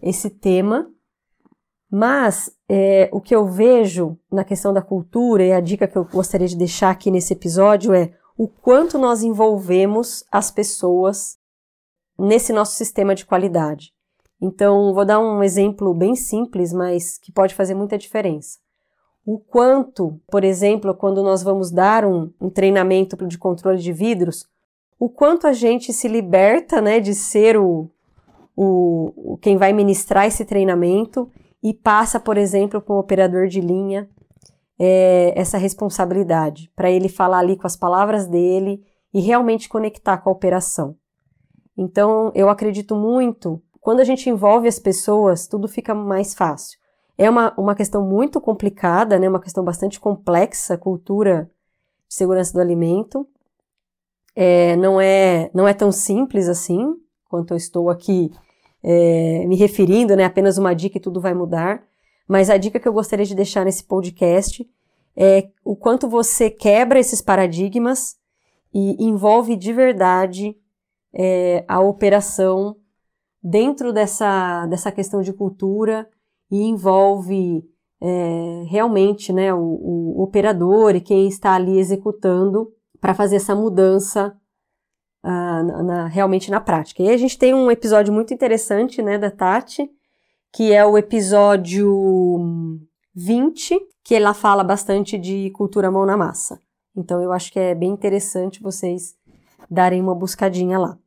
esse 0.00 0.30
tema, 0.30 0.88
mas 1.90 2.50
é, 2.68 3.08
o 3.12 3.20
que 3.20 3.34
eu 3.34 3.46
vejo 3.46 4.18
na 4.30 4.44
questão 4.44 4.72
da 4.72 4.82
cultura 4.82 5.44
e 5.44 5.52
a 5.52 5.60
dica 5.60 5.88
que 5.88 5.96
eu 5.96 6.04
gostaria 6.04 6.48
de 6.48 6.56
deixar 6.56 6.90
aqui 6.90 7.10
nesse 7.10 7.32
episódio 7.32 7.92
é 7.92 8.12
o 8.36 8.46
quanto 8.48 8.98
nós 8.98 9.22
envolvemos 9.22 10.25
as 10.30 10.50
pessoas 10.50 11.38
nesse 12.18 12.52
nosso 12.52 12.76
sistema 12.76 13.14
de 13.14 13.25
qualidade. 13.25 13.95
Então, 14.40 14.92
vou 14.92 15.04
dar 15.04 15.18
um 15.18 15.42
exemplo 15.42 15.94
bem 15.94 16.14
simples, 16.14 16.72
mas 16.72 17.18
que 17.18 17.32
pode 17.32 17.54
fazer 17.54 17.74
muita 17.74 17.96
diferença. 17.96 18.58
O 19.24 19.38
quanto, 19.38 20.20
por 20.30 20.44
exemplo, 20.44 20.94
quando 20.94 21.22
nós 21.22 21.42
vamos 21.42 21.70
dar 21.70 22.04
um, 22.04 22.30
um 22.40 22.50
treinamento 22.50 23.16
de 23.26 23.38
controle 23.38 23.78
de 23.78 23.92
vidros, 23.92 24.46
o 24.98 25.08
quanto 25.08 25.46
a 25.46 25.52
gente 25.52 25.92
se 25.92 26.06
liberta 26.06 26.80
né, 26.80 27.00
de 27.00 27.14
ser 27.14 27.56
o, 27.56 27.90
o, 28.56 29.32
o 29.34 29.38
quem 29.38 29.56
vai 29.56 29.72
ministrar 29.72 30.26
esse 30.26 30.44
treinamento 30.44 31.30
e 31.62 31.74
passa, 31.74 32.20
por 32.20 32.36
exemplo, 32.36 32.80
para 32.80 32.94
um 32.94 32.98
operador 32.98 33.48
de 33.48 33.60
linha 33.60 34.08
é, 34.78 35.32
essa 35.36 35.58
responsabilidade, 35.58 36.70
para 36.76 36.90
ele 36.90 37.08
falar 37.08 37.38
ali 37.38 37.56
com 37.56 37.66
as 37.66 37.76
palavras 37.76 38.26
dele 38.26 38.82
e 39.12 39.20
realmente 39.20 39.68
conectar 39.68 40.18
com 40.18 40.28
a 40.28 40.32
operação. 40.32 40.96
Então, 41.76 42.32
eu 42.34 42.48
acredito 42.48 42.94
muito, 42.94 43.62
quando 43.86 44.00
a 44.00 44.04
gente 44.04 44.28
envolve 44.28 44.66
as 44.66 44.80
pessoas, 44.80 45.46
tudo 45.46 45.68
fica 45.68 45.94
mais 45.94 46.34
fácil. 46.34 46.76
É 47.16 47.30
uma, 47.30 47.54
uma 47.56 47.72
questão 47.72 48.04
muito 48.04 48.40
complicada, 48.40 49.16
né? 49.16 49.28
Uma 49.28 49.38
questão 49.38 49.62
bastante 49.62 50.00
complexa, 50.00 50.76
cultura 50.76 51.48
de 52.08 52.16
segurança 52.16 52.52
do 52.52 52.60
alimento. 52.60 53.28
É, 54.34 54.74
não, 54.74 55.00
é, 55.00 55.52
não 55.54 55.68
é 55.68 55.72
tão 55.72 55.92
simples 55.92 56.48
assim, 56.48 56.96
quanto 57.28 57.54
eu 57.54 57.56
estou 57.56 57.88
aqui 57.88 58.32
é, 58.82 59.46
me 59.46 59.54
referindo, 59.54 60.16
né? 60.16 60.24
Apenas 60.24 60.58
uma 60.58 60.74
dica 60.74 60.98
e 60.98 61.00
tudo 61.00 61.20
vai 61.20 61.32
mudar. 61.32 61.84
Mas 62.26 62.50
a 62.50 62.56
dica 62.56 62.80
que 62.80 62.88
eu 62.88 62.92
gostaria 62.92 63.24
de 63.24 63.36
deixar 63.36 63.64
nesse 63.64 63.84
podcast 63.84 64.68
é 65.16 65.48
o 65.64 65.76
quanto 65.76 66.08
você 66.08 66.50
quebra 66.50 66.98
esses 66.98 67.22
paradigmas 67.22 68.16
e 68.74 68.96
envolve 68.98 69.54
de 69.54 69.72
verdade 69.72 70.56
é, 71.14 71.64
a 71.68 71.78
operação 71.78 72.76
dentro 73.48 73.92
dessa, 73.92 74.66
dessa 74.66 74.90
questão 74.90 75.22
de 75.22 75.32
cultura 75.32 76.08
e 76.50 76.64
envolve 76.64 77.64
é, 78.00 78.64
realmente 78.66 79.32
né, 79.32 79.54
o, 79.54 79.60
o, 79.60 80.22
operador 80.22 80.96
e 80.96 81.00
quem 81.00 81.28
está 81.28 81.54
ali 81.54 81.78
executando 81.78 82.72
para 83.00 83.14
fazer 83.14 83.36
essa 83.36 83.54
mudança 83.54 84.36
uh, 85.24 85.28
na, 85.28 85.82
na, 85.84 86.06
realmente 86.08 86.50
na 86.50 86.60
prática. 86.60 87.04
E 87.04 87.08
a 87.08 87.16
gente 87.16 87.38
tem 87.38 87.54
um 87.54 87.70
episódio 87.70 88.12
muito 88.12 88.34
interessante 88.34 89.00
né, 89.00 89.16
da 89.16 89.30
Tati, 89.30 89.88
que 90.52 90.72
é 90.72 90.84
o 90.84 90.98
episódio 90.98 91.88
20, 93.14 93.78
que 94.02 94.16
ela 94.16 94.34
fala 94.34 94.64
bastante 94.64 95.16
de 95.16 95.50
cultura 95.50 95.88
mão 95.88 96.04
na 96.04 96.16
massa. 96.16 96.60
Então 96.96 97.22
eu 97.22 97.32
acho 97.32 97.52
que 97.52 97.60
é 97.60 97.76
bem 97.76 97.90
interessante 97.90 98.60
vocês 98.60 99.14
darem 99.70 100.00
uma 100.00 100.16
buscadinha 100.16 100.80
lá. 100.80 100.98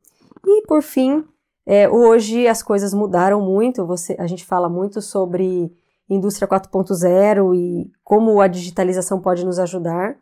E 0.46 0.62
por 0.66 0.82
fim, 0.82 1.22
é, 1.66 1.88
hoje 1.88 2.46
as 2.46 2.62
coisas 2.62 2.92
mudaram 2.92 3.40
muito. 3.40 3.86
Você, 3.86 4.16
a 4.18 4.26
gente 4.26 4.44
fala 4.44 4.68
muito 4.68 5.00
sobre 5.00 5.72
indústria 6.08 6.48
4.0 6.48 7.54
e 7.54 7.90
como 8.02 8.40
a 8.40 8.48
digitalização 8.48 9.20
pode 9.20 9.44
nos 9.44 9.58
ajudar. 9.58 10.16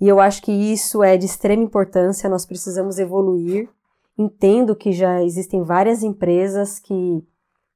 E 0.00 0.08
eu 0.08 0.20
acho 0.20 0.42
que 0.42 0.52
isso 0.52 1.02
é 1.02 1.16
de 1.16 1.26
extrema 1.26 1.62
importância. 1.62 2.28
Nós 2.28 2.44
precisamos 2.44 2.98
evoluir. 2.98 3.68
Entendo 4.18 4.76
que 4.76 4.92
já 4.92 5.22
existem 5.22 5.62
várias 5.62 6.02
empresas 6.02 6.78
que, 6.78 7.24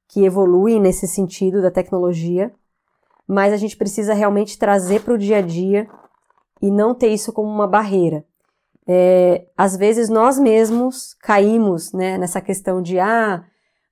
que 0.07 0.23
evoluem 0.23 0.79
nesse 0.79 1.07
sentido 1.07 1.61
da 1.61 1.71
tecnologia, 1.71 2.53
mas 3.27 3.51
a 3.51 3.57
gente 3.57 3.75
precisa 3.75 4.13
realmente 4.13 4.57
trazer 4.57 5.01
para 5.01 5.15
o 5.15 5.17
dia 5.17 5.37
a 5.37 5.41
dia 5.41 5.89
e 6.61 6.69
não 6.69 6.93
ter 6.93 7.07
isso 7.07 7.33
como 7.33 7.49
uma 7.49 7.67
barreira. 7.67 8.23
É, 8.87 9.45
às 9.57 9.75
vezes 9.75 10.07
nós 10.07 10.39
mesmos 10.39 11.13
caímos 11.15 11.91
né, 11.91 12.17
nessa 12.17 12.39
questão 12.39 12.81
de 12.81 12.97
ah, 12.97 13.43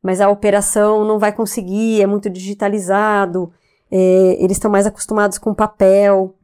mas 0.01 0.21
a 0.21 0.29
operação 0.29 1.03
não 1.03 1.19
vai 1.19 1.33
conseguir, 1.33 2.01
é 2.01 2.07
muito 2.07 2.29
digitalizado, 2.29 3.51
é, 3.91 4.41
eles 4.41 4.57
estão 4.57 4.71
mais 4.71 4.85
acostumados 4.85 5.37
com 5.37 5.53
papel. 5.53 6.35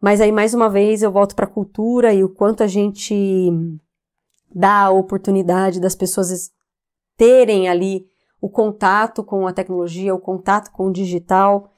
Mas 0.00 0.20
aí, 0.20 0.32
mais 0.32 0.54
uma 0.54 0.70
vez, 0.70 1.02
eu 1.02 1.12
volto 1.12 1.36
para 1.36 1.44
a 1.44 1.50
cultura 1.50 2.14
e 2.14 2.24
o 2.24 2.28
quanto 2.28 2.62
a 2.62 2.66
gente 2.66 3.52
dá 4.52 4.84
a 4.84 4.90
oportunidade 4.90 5.78
das 5.78 5.94
pessoas 5.94 6.50
terem 7.16 7.68
ali 7.68 8.06
o 8.40 8.48
contato 8.48 9.22
com 9.22 9.46
a 9.46 9.52
tecnologia, 9.52 10.14
o 10.14 10.18
contato 10.18 10.70
com 10.72 10.86
o 10.86 10.92
digital. 10.92 11.70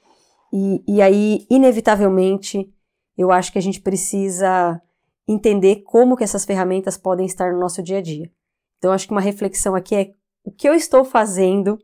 E, 0.53 0.83
e 0.87 1.03
aí, 1.03 1.45
inevitavelmente, 1.51 2.73
eu 3.19 3.33
acho 3.33 3.53
que 3.53 3.59
a 3.59 3.63
gente 3.63 3.81
precisa 3.81 4.81
entender 5.27 5.83
como 5.85 6.17
que 6.17 6.25
essas 6.25 6.45
ferramentas 6.45 6.97
podem 6.97 7.27
estar 7.27 7.53
no 7.53 7.61
nosso 7.61 7.83
dia 7.83 7.99
a 7.99 8.03
dia. 8.03 8.31
Então, 8.79 8.93
acho 8.93 9.07
que 9.07 9.13
uma 9.13 9.21
reflexão 9.21 9.75
aqui 9.75 9.95
é 9.95 10.11
o 10.45 10.51
que 10.51 10.69
eu 10.69 10.75
estou 10.75 11.05
fazendo 11.05 11.79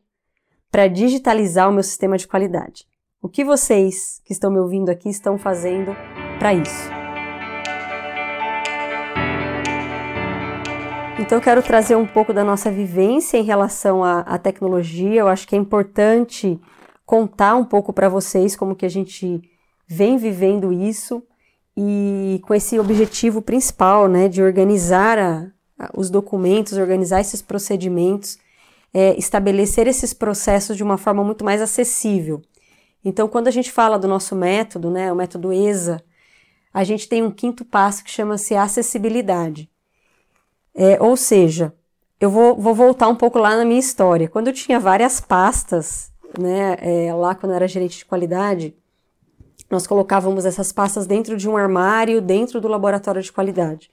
para 0.71 0.89
digitalizar 0.89 1.69
o 1.69 1.73
meu 1.73 1.83
sistema 1.83 2.19
de 2.19 2.27
qualidade. 2.27 2.85
O 3.23 3.29
que 3.29 3.45
vocês 3.45 4.21
que 4.25 4.33
estão 4.33 4.51
me 4.51 4.59
ouvindo 4.59 4.91
aqui 4.91 5.09
estão 5.09 5.39
fazendo 5.39 5.95
para 6.39 6.55
isso? 6.55 6.91
Então, 11.21 11.39
eu 11.39 11.43
quero 11.43 11.63
trazer 11.63 11.97
um 11.97 12.07
pouco 12.07 12.33
da 12.33 12.45
nossa 12.45 12.71
vivência 12.71 13.39
em 13.39 13.43
relação 13.43 14.05
à, 14.05 14.21
à 14.21 14.39
tecnologia. 14.39 15.21
Eu 15.21 15.29
acho 15.29 15.49
que 15.49 15.55
é 15.55 15.59
importante 15.59 16.61
contar 17.05 17.57
um 17.57 17.65
pouco 17.65 17.93
para 17.93 18.09
vocês 18.09 18.55
como 18.55 18.77
que 18.77 18.87
a 18.87 18.89
gente 18.89 19.41
vem 19.87 20.17
vivendo 20.17 20.73
isso 20.73 21.23
e 21.81 22.41
com 22.41 22.53
esse 22.53 22.77
objetivo 22.77 23.41
principal, 23.41 24.09
né, 24.09 24.29
de 24.29 24.43
organizar 24.43 25.17
a, 25.17 25.47
a, 25.79 25.91
os 25.97 26.11
documentos, 26.11 26.73
organizar 26.73 27.21
esses 27.21 27.41
procedimentos, 27.41 28.37
é, 28.93 29.17
estabelecer 29.17 29.87
esses 29.87 30.13
processos 30.13 30.77
de 30.77 30.83
uma 30.83 30.99
forma 30.99 31.23
muito 31.23 31.45
mais 31.45 31.63
acessível. 31.63 32.43
Então, 33.05 33.29
quando 33.29 33.47
a 33.47 33.53
gente 33.53 33.71
fala 33.71 33.97
do 33.97 34.09
nosso 34.09 34.35
método, 34.35 34.91
né, 34.91 35.13
o 35.13 35.15
método 35.15 35.53
ESA, 35.53 36.03
a 36.75 36.83
gente 36.83 37.09
tem 37.09 37.23
um 37.23 37.31
quinto 37.31 37.65
passo 37.65 38.03
que 38.03 38.11
chama-se 38.11 38.57
acessibilidade. 38.57 39.71
É, 40.75 41.01
ou 41.01 41.17
seja, 41.17 41.73
eu 42.21 42.29
vou, 42.29 42.57
vou, 42.57 42.75
voltar 42.75 43.07
um 43.07 43.15
pouco 43.15 43.39
lá 43.39 43.57
na 43.57 43.65
minha 43.65 43.79
história. 43.79 44.29
Quando 44.29 44.49
eu 44.49 44.53
tinha 44.53 44.81
várias 44.81 45.21
pastas, 45.21 46.11
né, 46.37 46.77
é, 46.81 47.15
lá 47.15 47.37
quando 47.37 47.53
eu 47.53 47.57
era 47.57 47.69
gerente 47.69 47.99
de 47.99 48.05
qualidade, 48.05 48.75
nós 49.71 49.87
colocávamos 49.87 50.45
essas 50.45 50.73
pastas 50.73 51.07
dentro 51.07 51.37
de 51.37 51.49
um 51.49 51.57
armário, 51.57 52.21
dentro 52.21 52.61
do 52.61 52.69
laboratório 52.69 53.23
de 53.23 53.33
qualidade. 53.33 53.91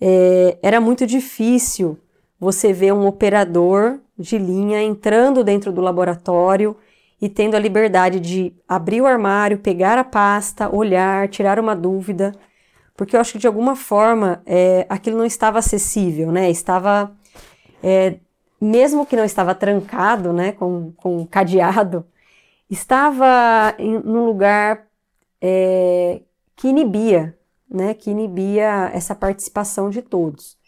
É, 0.00 0.56
era 0.62 0.80
muito 0.80 1.06
difícil 1.06 1.98
você 2.38 2.72
ver 2.72 2.92
um 2.92 3.06
operador 3.06 3.98
de 4.18 4.38
linha 4.38 4.82
entrando 4.82 5.44
dentro 5.44 5.72
do 5.72 5.80
laboratório 5.80 6.76
e 7.20 7.28
tendo 7.28 7.54
a 7.54 7.58
liberdade 7.58 8.18
de 8.18 8.54
abrir 8.66 9.02
o 9.02 9.06
armário, 9.06 9.58
pegar 9.58 9.98
a 9.98 10.04
pasta, 10.04 10.74
olhar, 10.74 11.28
tirar 11.28 11.58
uma 11.58 11.76
dúvida, 11.76 12.34
porque 12.96 13.14
eu 13.14 13.20
acho 13.20 13.32
que 13.32 13.38
de 13.38 13.46
alguma 13.46 13.76
forma 13.76 14.42
é, 14.46 14.86
aquilo 14.88 15.18
não 15.18 15.24
estava 15.26 15.58
acessível, 15.58 16.32
né? 16.32 16.50
Estava, 16.50 17.12
é, 17.82 18.16
mesmo 18.60 19.04
que 19.04 19.16
não 19.16 19.24
estava 19.24 19.54
trancado, 19.54 20.32
né, 20.32 20.52
com, 20.52 20.92
com 20.96 21.26
cadeado, 21.26 22.06
estava 22.70 23.74
em, 23.78 23.98
num 23.98 24.24
lugar 24.24 24.89
é, 25.40 26.22
que 26.56 26.68
inibia, 26.68 27.36
né, 27.70 27.94
que 27.94 28.10
inibia 28.10 28.90
essa 28.92 29.14
participação 29.14 29.90
de 29.90 30.02
todos. 30.02 30.58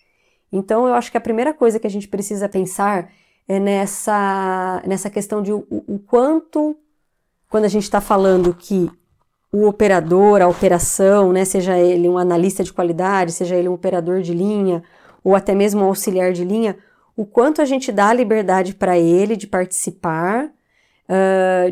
Então, 0.51 0.87
eu 0.87 0.95
acho 0.95 1.11
que 1.11 1.17
a 1.17 1.21
primeira 1.21 1.53
coisa 1.53 1.79
que 1.79 1.87
a 1.87 1.91
gente 1.91 2.09
precisa 2.09 2.49
pensar 2.49 3.11
é 3.49 3.59
nessa, 3.59 4.83
nessa 4.87 5.11
questão 5.11 5.43
de 5.43 5.53
o, 5.53 5.67
o 5.71 5.99
quanto, 5.99 6.77
quando 7.49 7.65
a 7.65 7.69
gente 7.69 7.85
está 7.85 8.01
falando 8.01 8.55
que 8.55 8.91
o 9.53 9.67
operador, 9.67 10.41
a 10.41 10.49
operação, 10.49 11.33
né, 11.33 11.45
seja 11.45 11.79
ele 11.79 12.09
um 12.09 12.17
analista 12.17 12.65
de 12.65 12.73
qualidade, 12.73 13.33
seja 13.33 13.57
ele 13.57 13.69
um 13.69 13.75
operador 13.75 14.23
de 14.23 14.33
linha, 14.33 14.83
ou 15.23 15.35
até 15.35 15.55
mesmo 15.55 15.83
um 15.83 15.85
auxiliar 15.85 16.33
de 16.33 16.45
linha, 16.45 16.77
o 17.17 17.27
quanto 17.27 17.61
a 17.61 17.65
gente 17.65 17.93
dá 17.93 18.13
liberdade 18.13 18.75
para 18.75 18.99
ele 18.99 19.37
de 19.37 19.47
participar, 19.47 20.51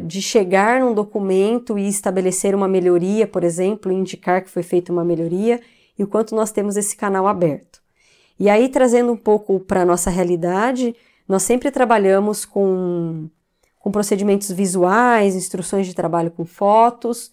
de 0.05 0.21
chegar 0.21 0.81
num 0.81 0.93
documento 0.93 1.79
e 1.79 1.89
estabelecer 1.89 2.55
uma 2.55 2.69
melhoria, 2.69 3.27
por 3.27 3.45
exemplo, 3.45 3.93
indicar 3.93 4.43
que 4.43 4.51
foi 4.51 4.63
feita 4.63 4.93
uma 4.93 5.05
melhoria, 5.05 5.61
e 5.99 6.03
o 6.03 6.07
quanto 6.07 6.35
nós 6.35 6.51
temos 6.51 6.77
esse 6.77 6.97
canal 6.97 7.27
aberto. 7.27 7.81
E 8.39 8.49
aí, 8.49 8.69
trazendo 8.69 9.13
um 9.13 9.17
pouco 9.17 9.61
para 9.61 9.83
a 9.83 9.85
nossa 9.85 10.11
realidade, 10.11 10.95
nós 11.29 11.43
sempre 11.43 11.71
trabalhamos 11.71 12.45
com, 12.45 13.29
com 13.79 13.91
procedimentos 13.91 14.51
visuais, 14.51 15.37
instruções 15.37 15.87
de 15.87 15.95
trabalho 15.95 16.31
com 16.31 16.45
fotos, 16.45 17.31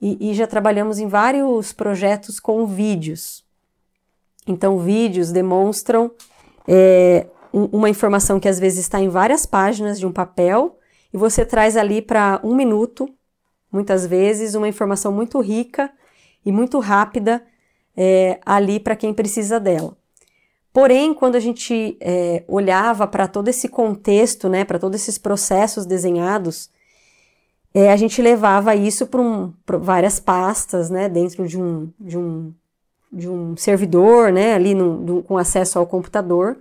e, 0.00 0.30
e 0.30 0.34
já 0.34 0.46
trabalhamos 0.46 0.98
em 0.98 1.06
vários 1.06 1.72
projetos 1.72 2.38
com 2.38 2.66
vídeos. 2.66 3.44
Então, 4.46 4.78
vídeos 4.78 5.30
demonstram 5.30 6.10
é, 6.66 7.26
uma 7.52 7.88
informação 7.88 8.38
que 8.38 8.48
às 8.48 8.58
vezes 8.58 8.80
está 8.80 9.00
em 9.00 9.08
várias 9.08 9.46
páginas 9.46 9.98
de 9.98 10.06
um 10.06 10.12
papel, 10.12 10.77
e 11.12 11.16
você 11.16 11.44
traz 11.44 11.76
ali 11.76 12.02
para 12.02 12.40
um 12.42 12.54
minuto, 12.54 13.08
muitas 13.72 14.06
vezes, 14.06 14.54
uma 14.54 14.68
informação 14.68 15.12
muito 15.12 15.40
rica 15.40 15.90
e 16.44 16.52
muito 16.52 16.78
rápida 16.78 17.42
é, 17.96 18.38
ali 18.44 18.78
para 18.78 18.96
quem 18.96 19.12
precisa 19.12 19.58
dela. 19.58 19.96
Porém, 20.72 21.14
quando 21.14 21.34
a 21.34 21.40
gente 21.40 21.96
é, 22.00 22.44
olhava 22.46 23.06
para 23.06 23.26
todo 23.26 23.48
esse 23.48 23.68
contexto, 23.68 24.48
né, 24.48 24.64
para 24.64 24.78
todos 24.78 25.00
esses 25.00 25.18
processos 25.18 25.86
desenhados, 25.86 26.70
é, 27.74 27.90
a 27.90 27.96
gente 27.96 28.22
levava 28.22 28.74
isso 28.74 29.06
para 29.06 29.20
um, 29.20 29.52
várias 29.80 30.20
pastas, 30.20 30.90
né, 30.90 31.08
dentro 31.08 31.46
de 31.48 31.60
um, 31.60 31.90
de 31.98 32.16
um, 32.16 32.54
de 33.12 33.28
um 33.28 33.56
servidor, 33.56 34.30
né, 34.30 34.54
ali 34.54 34.74
no, 34.74 34.98
do, 34.98 35.22
com 35.22 35.36
acesso 35.36 35.78
ao 35.78 35.86
computador. 35.86 36.58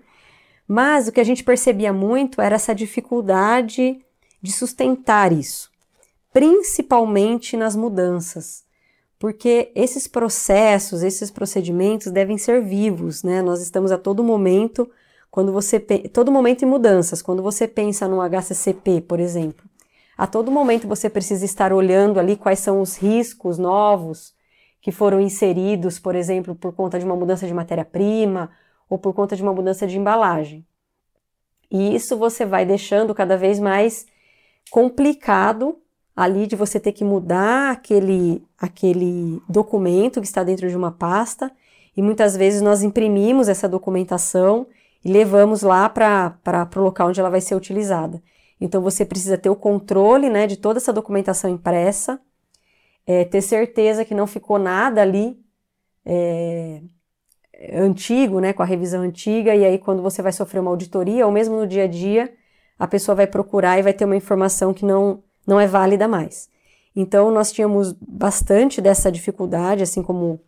Mas 0.67 1.07
o 1.07 1.11
que 1.11 1.19
a 1.19 1.23
gente 1.23 1.43
percebia 1.43 1.93
muito 1.93 2.41
era 2.41 2.55
essa 2.55 2.73
dificuldade 2.73 4.01
de 4.41 4.51
sustentar 4.51 5.31
isso, 5.31 5.69
principalmente 6.31 7.57
nas 7.57 7.75
mudanças, 7.75 8.63
porque 9.19 9.71
esses 9.73 10.07
processos, 10.07 11.01
esses 11.01 11.31
procedimentos 11.31 12.11
devem 12.11 12.37
ser 12.37 12.63
vivos, 12.63 13.23
né? 13.23 13.41
Nós 13.41 13.61
estamos 13.61 13.91
a 13.91 13.97
todo 13.97 14.23
momento, 14.23 14.89
quando 15.31 15.51
você 15.51 15.79
todo 15.79 16.31
momento 16.31 16.63
em 16.63 16.67
mudanças, 16.67 17.21
quando 17.21 17.41
você 17.41 17.67
pensa 17.67 18.07
no 18.07 18.21
HCCP, 18.21 19.01
por 19.01 19.19
exemplo, 19.19 19.65
a 20.17 20.27
todo 20.27 20.51
momento 20.51 20.87
você 20.87 21.09
precisa 21.09 21.45
estar 21.45 21.73
olhando 21.73 22.19
ali 22.19 22.35
quais 22.35 22.59
são 22.59 22.81
os 22.81 22.95
riscos 22.95 23.57
novos 23.57 24.35
que 24.81 24.91
foram 24.91 25.19
inseridos, 25.19 25.99
por 25.99 26.15
exemplo, 26.15 26.55
por 26.55 26.73
conta 26.73 26.97
de 26.97 27.05
uma 27.05 27.15
mudança 27.15 27.45
de 27.45 27.53
matéria-prima 27.53 28.49
ou 28.89 28.97
por 28.97 29.13
conta 29.13 29.35
de 29.35 29.43
uma 29.43 29.53
mudança 29.53 29.85
de 29.85 29.97
embalagem. 29.97 30.65
E 31.69 31.93
isso 31.93 32.17
você 32.17 32.45
vai 32.45 32.65
deixando 32.65 33.13
cada 33.13 33.35
vez 33.35 33.59
mais 33.59 34.05
complicado 34.69 35.77
ali 36.15 36.47
de 36.47 36.55
você 36.55 36.79
ter 36.79 36.93
que 36.93 37.03
mudar 37.03 37.71
aquele, 37.71 38.43
aquele 38.57 39.41
documento 39.47 40.19
que 40.19 40.27
está 40.27 40.43
dentro 40.43 40.67
de 40.67 40.75
uma 40.75 40.91
pasta 40.91 41.51
e 41.95 42.01
muitas 42.01 42.35
vezes 42.35 42.61
nós 42.61 42.81
imprimimos 42.81 43.47
essa 43.47 43.69
documentação 43.69 44.67
e 45.05 45.11
levamos 45.11 45.61
lá 45.61 45.87
para 45.87 46.69
o 46.75 46.79
local 46.79 47.09
onde 47.09 47.19
ela 47.19 47.29
vai 47.29 47.41
ser 47.41 47.55
utilizada. 47.55 48.21
Então 48.59 48.81
você 48.81 49.05
precisa 49.05 49.37
ter 49.37 49.49
o 49.49 49.55
controle 49.55 50.29
né, 50.29 50.47
de 50.47 50.57
toda 50.57 50.79
essa 50.79 50.91
documentação 50.91 51.49
impressa, 51.49 52.19
é, 53.05 53.23
ter 53.23 53.41
certeza 53.41 54.03
que 54.03 54.15
não 54.15 54.27
ficou 54.27 54.57
nada 54.57 55.01
ali 55.01 55.39
é, 56.03 56.81
antigo, 57.73 58.39
né, 58.39 58.53
com 58.53 58.63
a 58.63 58.65
revisão 58.65 59.01
antiga, 59.01 59.55
e 59.55 59.63
aí 59.63 59.77
quando 59.77 60.01
você 60.01 60.21
vai 60.21 60.31
sofrer 60.31 60.59
uma 60.59 60.71
auditoria, 60.71 61.25
ou 61.25 61.31
mesmo 61.31 61.55
no 61.55 61.67
dia 61.67 61.83
a 61.83 61.87
dia, 61.87 62.33
a 62.77 62.87
pessoa 62.87 63.15
vai 63.15 63.27
procurar 63.27 63.79
e 63.79 63.83
vai 63.83 63.93
ter 63.93 64.05
uma 64.05 64.15
informação 64.15 64.73
que 64.73 64.85
não, 64.85 65.23
não 65.45 65.59
é 65.59 65.67
válida 65.67 66.07
mais. 66.07 66.49
Então 66.95 67.31
nós 67.31 67.51
tínhamos 67.51 67.93
bastante 67.93 68.81
dessa 68.81 69.11
dificuldade, 69.11 69.83
assim 69.83 70.01
como 70.01 70.39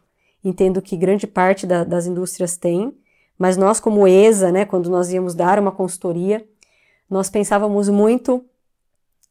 entendo 0.43 0.81
que 0.81 0.97
grande 0.97 1.27
parte 1.27 1.67
da, 1.67 1.83
das 1.83 2.05
indústrias 2.05 2.57
tem, 2.57 2.95
mas 3.37 3.55
nós 3.55 3.79
como 3.79 4.07
ESA, 4.07 4.51
né, 4.51 4.65
quando 4.65 4.89
nós 4.89 5.11
íamos 5.11 5.33
dar 5.33 5.59
uma 5.59 5.71
consultoria, 5.71 6.45
nós 7.09 7.29
pensávamos 7.29 7.89
muito 7.89 8.43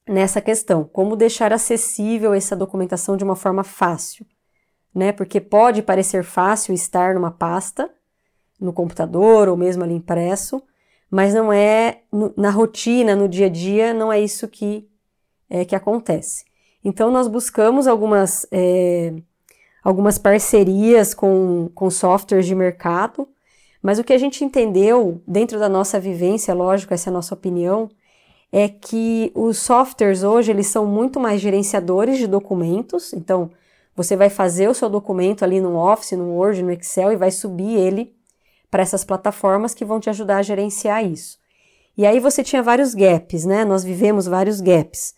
nessa 0.08 0.40
questão, 0.40 0.84
como 0.84 1.14
deixar 1.14 1.52
acessível 1.52 2.32
essa 2.32 2.56
documentação 2.56 3.16
de 3.16 3.22
uma 3.22 3.36
forma 3.36 3.62
fácil, 3.62 4.26
né? 4.94 5.12
Porque 5.12 5.40
pode 5.40 5.82
parecer 5.82 6.24
fácil 6.24 6.74
estar 6.74 7.14
numa 7.14 7.30
pasta, 7.30 7.90
no 8.58 8.72
computador 8.72 9.48
ou 9.48 9.56
mesmo 9.56 9.84
ali 9.84 9.94
impresso, 9.94 10.62
mas 11.10 11.34
não 11.34 11.52
é 11.52 12.02
na 12.36 12.50
rotina, 12.50 13.16
no 13.16 13.28
dia 13.28 13.46
a 13.46 13.50
dia, 13.50 13.94
não 13.94 14.12
é 14.12 14.20
isso 14.20 14.48
que 14.48 14.88
é, 15.50 15.64
que 15.64 15.74
acontece. 15.74 16.44
Então 16.84 17.10
nós 17.10 17.28
buscamos 17.28 17.86
algumas 17.86 18.46
é, 18.52 19.14
algumas 19.82 20.18
parcerias 20.18 21.14
com, 21.14 21.70
com 21.74 21.90
softwares 21.90 22.46
de 22.46 22.54
mercado 22.54 23.28
mas 23.82 23.98
o 23.98 24.04
que 24.04 24.12
a 24.12 24.18
gente 24.18 24.44
entendeu 24.44 25.22
dentro 25.26 25.58
da 25.58 25.68
nossa 25.68 26.00
vivência, 26.00 26.52
lógico, 26.54 26.92
essa 26.92 27.08
é 27.08 27.10
a 27.10 27.14
nossa 27.14 27.34
opinião, 27.34 27.88
é 28.50 28.68
que 28.68 29.30
os 29.34 29.58
softwares 29.58 30.22
hoje 30.22 30.50
eles 30.50 30.66
são 30.66 30.86
muito 30.86 31.20
mais 31.20 31.40
gerenciadores 31.40 32.18
de 32.18 32.26
documentos. 32.26 33.12
Então, 33.12 33.50
você 33.94 34.16
vai 34.16 34.30
fazer 34.30 34.68
o 34.68 34.74
seu 34.74 34.88
documento 34.88 35.44
ali 35.44 35.60
no 35.60 35.76
Office, 35.76 36.12
no 36.12 36.34
Word, 36.34 36.62
no 36.62 36.72
Excel 36.72 37.12
e 37.12 37.16
vai 37.16 37.30
subir 37.30 37.76
ele 37.76 38.14
para 38.70 38.82
essas 38.82 39.04
plataformas 39.04 39.74
que 39.74 39.84
vão 39.84 40.00
te 40.00 40.10
ajudar 40.10 40.38
a 40.38 40.42
gerenciar 40.42 41.04
isso. 41.04 41.38
E 41.96 42.06
aí 42.06 42.20
você 42.20 42.44
tinha 42.44 42.62
vários 42.62 42.94
gaps, 42.94 43.44
né? 43.44 43.64
Nós 43.64 43.82
vivemos 43.82 44.26
vários 44.26 44.60
gaps. 44.60 45.14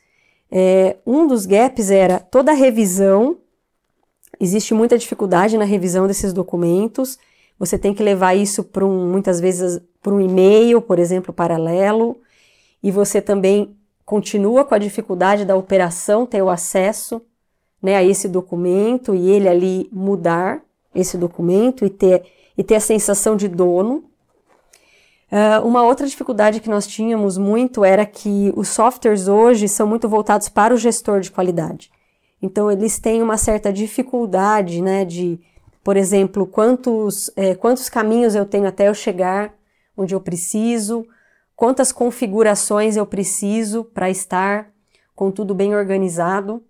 É, 0.51 0.97
um 1.07 1.27
dos 1.27 1.47
gaps 1.47 1.91
era 1.91 2.19
toda 2.19 2.53
a 2.53 2.55
revisão. 2.55 3.39
Existe 4.41 4.73
muita 4.73 4.97
dificuldade 4.97 5.59
na 5.59 5.65
revisão 5.65 6.07
desses 6.07 6.33
documentos. 6.33 7.19
Você 7.59 7.79
tem 7.79 7.93
que 7.93 8.03
levar 8.03 8.35
isso 8.35 8.65
para 8.65 8.85
um, 8.87 9.11
muitas 9.11 9.39
vezes, 9.39 9.81
para 10.03 10.15
um 10.15 10.21
e-mail, 10.21 10.81
por 10.81 10.99
exemplo, 10.99 11.33
paralelo, 11.33 12.17
e 12.83 12.91
você 12.91 13.21
também 13.21 13.77
continua 14.07 14.65
com 14.65 14.75
a 14.75 14.79
dificuldade 14.79 15.45
da 15.45 15.55
operação 15.55 16.25
ter 16.25 16.43
o 16.43 16.49
acesso 16.49 17.21
né, 17.83 17.97
a 17.97 18.03
esse 18.03 18.27
documento 18.27 19.15
e 19.15 19.31
ele 19.31 19.49
ali 19.49 19.89
mudar 19.93 20.63
esse 20.95 21.17
documento 21.17 21.85
e 21.85 21.91
ter, 21.91 22.23
e 22.57 22.65
ter 22.65 22.77
a 22.77 22.81
sensação 22.81 23.37
de 23.37 23.49
dono. 23.49 24.05
Uh, 25.31 25.65
uma 25.67 25.83
outra 25.83 26.07
dificuldade 26.07 26.61
que 26.61 26.69
nós 26.69 26.87
tínhamos 26.87 27.39
muito 27.39 27.85
era 27.85 28.05
que 28.05 28.53
os 28.57 28.69
softwares 28.69 29.29
hoje 29.29 29.69
são 29.69 29.87
muito 29.87 30.09
voltados 30.09 30.49
para 30.49 30.75
o 30.75 30.79
gestor 30.79 31.21
de 31.21 31.31
qualidade. 31.31 31.91
Então, 32.43 32.71
eles 32.71 32.99
têm 32.99 33.23
uma 33.23 33.37
certa 33.37 33.73
dificuldade 33.73 34.83
né, 34.83 35.05
de 35.05 35.39
por 35.83 35.97
exemplo, 35.97 36.47
quantos, 36.47 37.31
é, 37.37 37.55
quantos 37.55 37.89
caminhos 37.89 38.35
eu 38.35 38.45
tenho 38.45 38.67
até 38.67 38.89
eu 38.89 38.95
chegar 38.95 39.55
onde 39.97 40.15
eu 40.15 40.21
preciso, 40.21 41.07
quantas 41.57 41.91
configurações 41.93 42.97
eu 42.97 43.07
preciso 43.07 43.85
para 43.85 44.11
estar 44.11 44.71
com 45.15 45.31
tudo 45.31 45.55
bem 45.55 45.75
organizado. 45.75 46.63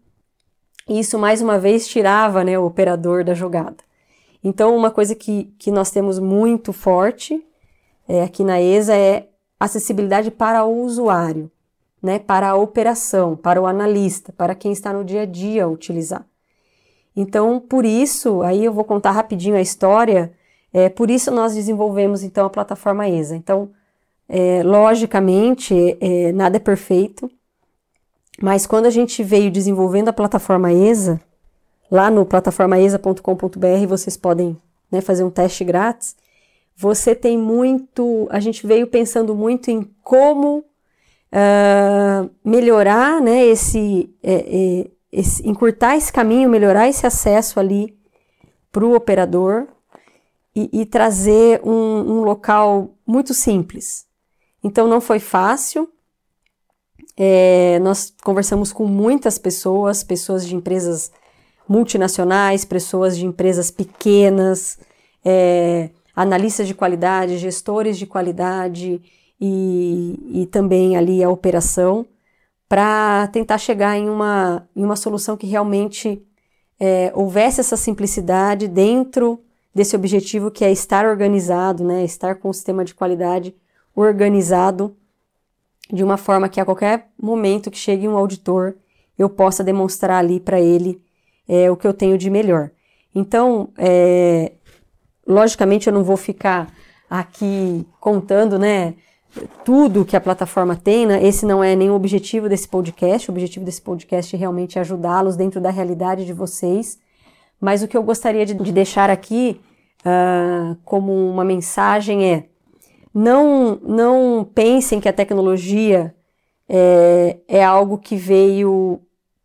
E 0.88 0.98
isso, 0.98 1.18
mais 1.18 1.42
uma 1.42 1.58
vez, 1.58 1.86
tirava 1.86 2.42
né, 2.42 2.58
o 2.58 2.64
operador 2.64 3.24
da 3.24 3.34
jogada. 3.34 3.76
Então, 4.42 4.74
uma 4.76 4.90
coisa 4.90 5.14
que, 5.14 5.52
que 5.58 5.70
nós 5.70 5.90
temos 5.90 6.18
muito 6.18 6.72
forte 6.72 7.44
é, 8.08 8.22
aqui 8.22 8.42
na 8.42 8.60
ESA 8.60 8.96
é 8.96 9.28
acessibilidade 9.58 10.30
para 10.30 10.64
o 10.64 10.82
usuário, 10.82 11.50
né, 12.02 12.18
para 12.18 12.48
a 12.48 12.56
operação, 12.56 13.36
para 13.36 13.60
o 13.60 13.66
analista, 13.66 14.32
para 14.32 14.54
quem 14.54 14.72
está 14.72 14.92
no 14.92 15.04
dia 15.04 15.22
a 15.22 15.26
dia 15.26 15.64
a 15.64 15.68
utilizar. 15.68 16.26
Então, 17.14 17.60
por 17.60 17.84
isso, 17.84 18.42
aí 18.42 18.64
eu 18.64 18.72
vou 18.72 18.84
contar 18.84 19.10
rapidinho 19.10 19.56
a 19.56 19.60
história, 19.60 20.32
é, 20.72 20.88
por 20.88 21.10
isso 21.10 21.30
nós 21.30 21.54
desenvolvemos 21.54 22.22
então 22.22 22.46
a 22.46 22.50
plataforma 22.50 23.08
ESA. 23.08 23.36
Então, 23.36 23.70
é, 24.28 24.62
logicamente, 24.62 25.74
é, 26.00 26.32
nada 26.32 26.56
é 26.56 26.60
perfeito, 26.60 27.30
mas 28.40 28.66
quando 28.66 28.86
a 28.86 28.90
gente 28.90 29.22
veio 29.22 29.50
desenvolvendo 29.50 30.08
a 30.08 30.12
plataforma 30.12 30.72
ESA, 30.72 31.20
lá 31.90 32.10
no 32.10 32.24
plataformaesa.com.br 32.24 33.86
vocês 33.88 34.16
podem 34.16 34.56
né, 34.90 35.00
fazer 35.00 35.24
um 35.24 35.30
teste 35.30 35.64
grátis. 35.64 36.16
Você 36.76 37.14
tem 37.14 37.36
muito. 37.36 38.26
A 38.30 38.40
gente 38.40 38.66
veio 38.66 38.86
pensando 38.86 39.34
muito 39.34 39.70
em 39.70 39.82
como 40.02 40.64
uh, 41.30 42.30
melhorar 42.44 43.20
né, 43.20 43.44
esse, 43.44 44.14
é, 44.22 44.34
é, 44.34 44.90
esse, 45.12 45.46
encurtar 45.46 45.96
esse 45.96 46.12
caminho, 46.12 46.48
melhorar 46.48 46.88
esse 46.88 47.06
acesso 47.06 47.60
ali 47.60 47.98
para 48.72 48.84
o 48.84 48.94
operador 48.94 49.66
e, 50.54 50.70
e 50.72 50.86
trazer 50.86 51.60
um, 51.64 51.72
um, 51.72 52.22
local 52.22 52.94
muito 53.06 53.34
simples. 53.34 54.06
Então 54.62 54.86
não 54.86 55.00
foi 55.00 55.18
fácil. 55.18 55.88
É, 57.16 57.78
nós 57.80 58.14
conversamos 58.22 58.72
com 58.72 58.86
muitas 58.86 59.38
pessoas, 59.38 60.02
pessoas 60.02 60.46
de 60.46 60.54
empresas 60.54 61.10
multinacionais, 61.70 62.64
pessoas 62.64 63.16
de 63.16 63.24
empresas 63.24 63.70
pequenas, 63.70 64.76
é, 65.24 65.90
analistas 66.16 66.66
de 66.66 66.74
qualidade, 66.74 67.38
gestores 67.38 67.96
de 67.96 68.08
qualidade 68.08 69.00
e, 69.40 70.40
e 70.42 70.46
também 70.46 70.96
ali 70.96 71.22
a 71.22 71.30
operação 71.30 72.04
para 72.68 73.28
tentar 73.28 73.56
chegar 73.58 73.96
em 73.96 74.08
uma, 74.10 74.68
em 74.74 74.84
uma 74.84 74.96
solução 74.96 75.36
que 75.36 75.46
realmente 75.46 76.20
é, 76.80 77.12
houvesse 77.14 77.60
essa 77.60 77.76
simplicidade 77.76 78.66
dentro 78.66 79.40
desse 79.72 79.94
objetivo 79.94 80.50
que 80.50 80.64
é 80.64 80.72
estar 80.72 81.06
organizado, 81.06 81.84
né, 81.84 82.02
estar 82.02 82.34
com 82.34 82.48
o 82.48 82.54
sistema 82.54 82.84
de 82.84 82.96
qualidade 82.96 83.54
organizado 83.94 84.96
de 85.88 86.02
uma 86.02 86.16
forma 86.16 86.48
que 86.48 86.60
a 86.60 86.64
qualquer 86.64 87.10
momento 87.16 87.70
que 87.70 87.78
chegue 87.78 88.08
um 88.08 88.16
auditor 88.16 88.74
eu 89.16 89.30
possa 89.30 89.62
demonstrar 89.62 90.18
ali 90.18 90.40
para 90.40 90.60
ele 90.60 91.00
é, 91.50 91.68
o 91.68 91.76
que 91.76 91.84
eu 91.84 91.92
tenho 91.92 92.16
de 92.16 92.30
melhor. 92.30 92.70
Então, 93.12 93.70
é, 93.76 94.52
logicamente 95.26 95.88
eu 95.88 95.92
não 95.92 96.04
vou 96.04 96.16
ficar 96.16 96.72
aqui 97.10 97.84
contando, 97.98 98.56
né, 98.56 98.94
tudo 99.64 100.04
que 100.04 100.16
a 100.16 100.20
plataforma 100.20 100.76
tem, 100.76 101.06
né? 101.06 101.24
esse 101.24 101.44
não 101.44 101.62
é 101.62 101.74
nem 101.74 101.90
o 101.90 101.94
objetivo 101.94 102.48
desse 102.48 102.68
podcast, 102.68 103.28
o 103.28 103.32
objetivo 103.32 103.64
desse 103.64 103.82
podcast 103.82 104.34
é 104.34 104.38
realmente 104.38 104.78
ajudá-los 104.78 105.36
dentro 105.36 105.60
da 105.60 105.70
realidade 105.70 106.24
de 106.24 106.32
vocês, 106.32 107.00
mas 107.60 107.82
o 107.82 107.88
que 107.88 107.96
eu 107.96 108.02
gostaria 108.02 108.46
de, 108.46 108.54
de 108.54 108.72
deixar 108.72 109.10
aqui 109.10 109.60
uh, 110.04 110.76
como 110.84 111.12
uma 111.12 111.44
mensagem 111.44 112.32
é, 112.32 112.44
não, 113.12 113.76
não 113.82 114.48
pensem 114.54 115.00
que 115.00 115.08
a 115.08 115.12
tecnologia 115.12 116.14
é, 116.68 117.38
é 117.48 117.64
algo 117.64 117.98
que 117.98 118.14
veio 118.14 119.00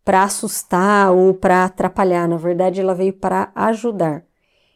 para 0.05 0.23
assustar 0.23 1.11
ou 1.11 1.33
para 1.33 1.65
atrapalhar, 1.65 2.27
na 2.27 2.37
verdade 2.37 2.79
ela 2.79 2.93
veio 2.93 3.13
para 3.13 3.51
ajudar. 3.55 4.23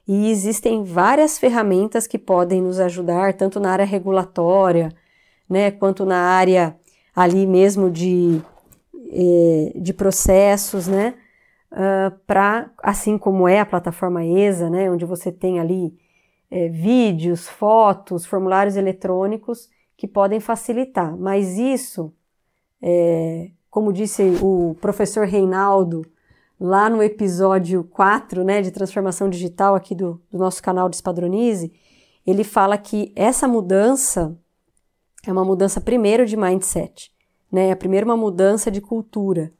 E 0.08 0.32
existem 0.32 0.84
várias 0.84 1.38
ferramentas 1.38 2.08
que 2.08 2.18
podem 2.18 2.62
nos 2.62 2.80
ajudar, 2.80 3.36
tanto 3.36 3.60
na 3.60 3.72
área 3.72 3.86
regulatória, 3.86 4.92
né, 5.48 5.70
quanto 5.70 6.04
na 6.04 6.18
área 6.18 6.76
ali 7.16 7.46
mesmo 7.46 7.92
de, 7.92 8.42
eh, 9.12 9.74
de 9.76 9.94
processos, 9.94 10.88
né, 10.88 11.14
uh, 11.72 12.12
para, 12.26 12.72
assim 12.82 13.18
como 13.18 13.48
é 13.48 13.60
a 13.60 13.66
plataforma 13.66 14.26
ESA, 14.26 14.70
né, 14.70 14.90
onde 14.90 15.06
você 15.06 15.32
tem 15.32 15.60
ali 15.60 15.96
eh, 16.50 16.70
vídeos, 16.70 17.48
fotos, 17.48 18.26
formulários 18.26 18.76
eletrônicos 18.76 19.70
que 19.96 20.08
podem 20.08 20.40
facilitar, 20.40 21.16
mas 21.18 21.58
isso 21.60 22.12
é, 22.82 23.52
como 23.70 23.94
disse 23.94 24.24
o 24.42 24.76
professor 24.82 25.26
Reinaldo 25.28 26.02
lá 26.60 26.90
no 26.90 27.02
episódio 27.02 27.84
4, 27.86 28.44
né, 28.44 28.62
de 28.62 28.72
transformação 28.72 29.30
digital 29.30 29.76
aqui 29.76 29.96
do, 29.96 30.22
do 30.32 30.38
nosso 30.38 30.62
canal 30.62 30.90
Despadronize, 30.90 31.72
ele 32.26 32.44
fala 32.44 32.78
que 32.78 33.14
essa 33.16 33.48
mudança 33.48 34.38
é 35.26 35.32
uma 35.32 35.46
mudança 35.46 35.80
primeiro 35.80 36.26
de 36.26 36.36
mindset, 36.36 37.12
né? 37.52 37.70
É 37.70 37.76
primeiro 37.76 38.06
uma 38.06 38.18
mudança 38.18 38.70
de 38.70 38.82
cultura. 38.82 39.52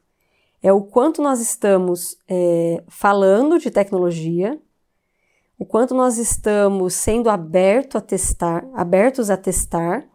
É 0.62 0.72
o 0.72 0.82
quanto 0.82 1.22
nós 1.22 1.40
estamos 1.40 2.18
é, 2.28 2.84
falando 2.88 3.58
de 3.58 3.72
tecnologia, 3.72 4.60
o 5.58 5.66
quanto 5.66 5.94
nós 5.94 6.18
estamos 6.18 6.94
sendo 6.94 7.30
aberto 7.30 7.98
a 7.98 8.02
testar, 8.02 8.66
abertos 8.74 9.30
a 9.30 9.38
testar, 9.38 10.06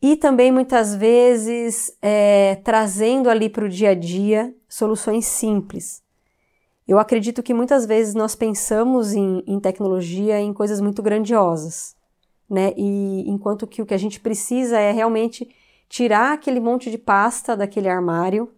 e 0.00 0.16
também 0.16 0.52
muitas 0.52 0.94
vezes 0.94 1.96
é, 2.00 2.56
trazendo 2.56 3.28
ali 3.28 3.48
para 3.48 3.64
o 3.64 3.68
dia 3.68 3.90
a 3.90 3.94
dia 3.94 4.54
soluções 4.68 5.26
simples. 5.26 6.02
Eu 6.86 6.98
acredito 6.98 7.42
que 7.42 7.52
muitas 7.52 7.84
vezes 7.84 8.14
nós 8.14 8.34
pensamos 8.34 9.12
em, 9.12 9.42
em 9.46 9.60
tecnologia 9.60 10.40
em 10.40 10.54
coisas 10.54 10.80
muito 10.80 11.02
grandiosas, 11.02 11.94
né? 12.48 12.72
E 12.76 13.28
enquanto 13.28 13.66
que 13.66 13.82
o 13.82 13.86
que 13.86 13.92
a 13.92 13.98
gente 13.98 14.20
precisa 14.20 14.78
é 14.78 14.90
realmente 14.90 15.54
tirar 15.88 16.32
aquele 16.32 16.60
monte 16.60 16.90
de 16.90 16.96
pasta 16.96 17.56
daquele 17.56 17.88
armário 17.88 18.50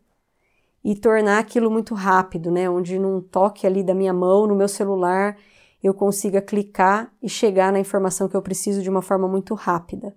e 0.85 0.94
tornar 0.94 1.38
aquilo 1.38 1.70
muito 1.70 1.94
rápido, 1.94 2.50
né? 2.50 2.70
Onde 2.70 2.98
num 2.98 3.20
toque 3.20 3.66
ali 3.66 3.83
da 3.83 3.94
minha 3.94 4.12
mão, 4.12 4.46
no 4.46 4.55
meu 4.55 4.68
celular, 4.68 5.37
eu 5.83 5.92
consiga 5.94 6.40
clicar 6.40 7.12
e 7.22 7.29
chegar 7.29 7.72
na 7.72 7.81
informação 7.81 8.29
que 8.29 8.37
eu 8.37 8.42
preciso 8.42 8.83
de 8.83 8.90
uma 8.90 9.03
forma 9.03 9.26
muito 9.26 9.55
rápida. 9.55 10.14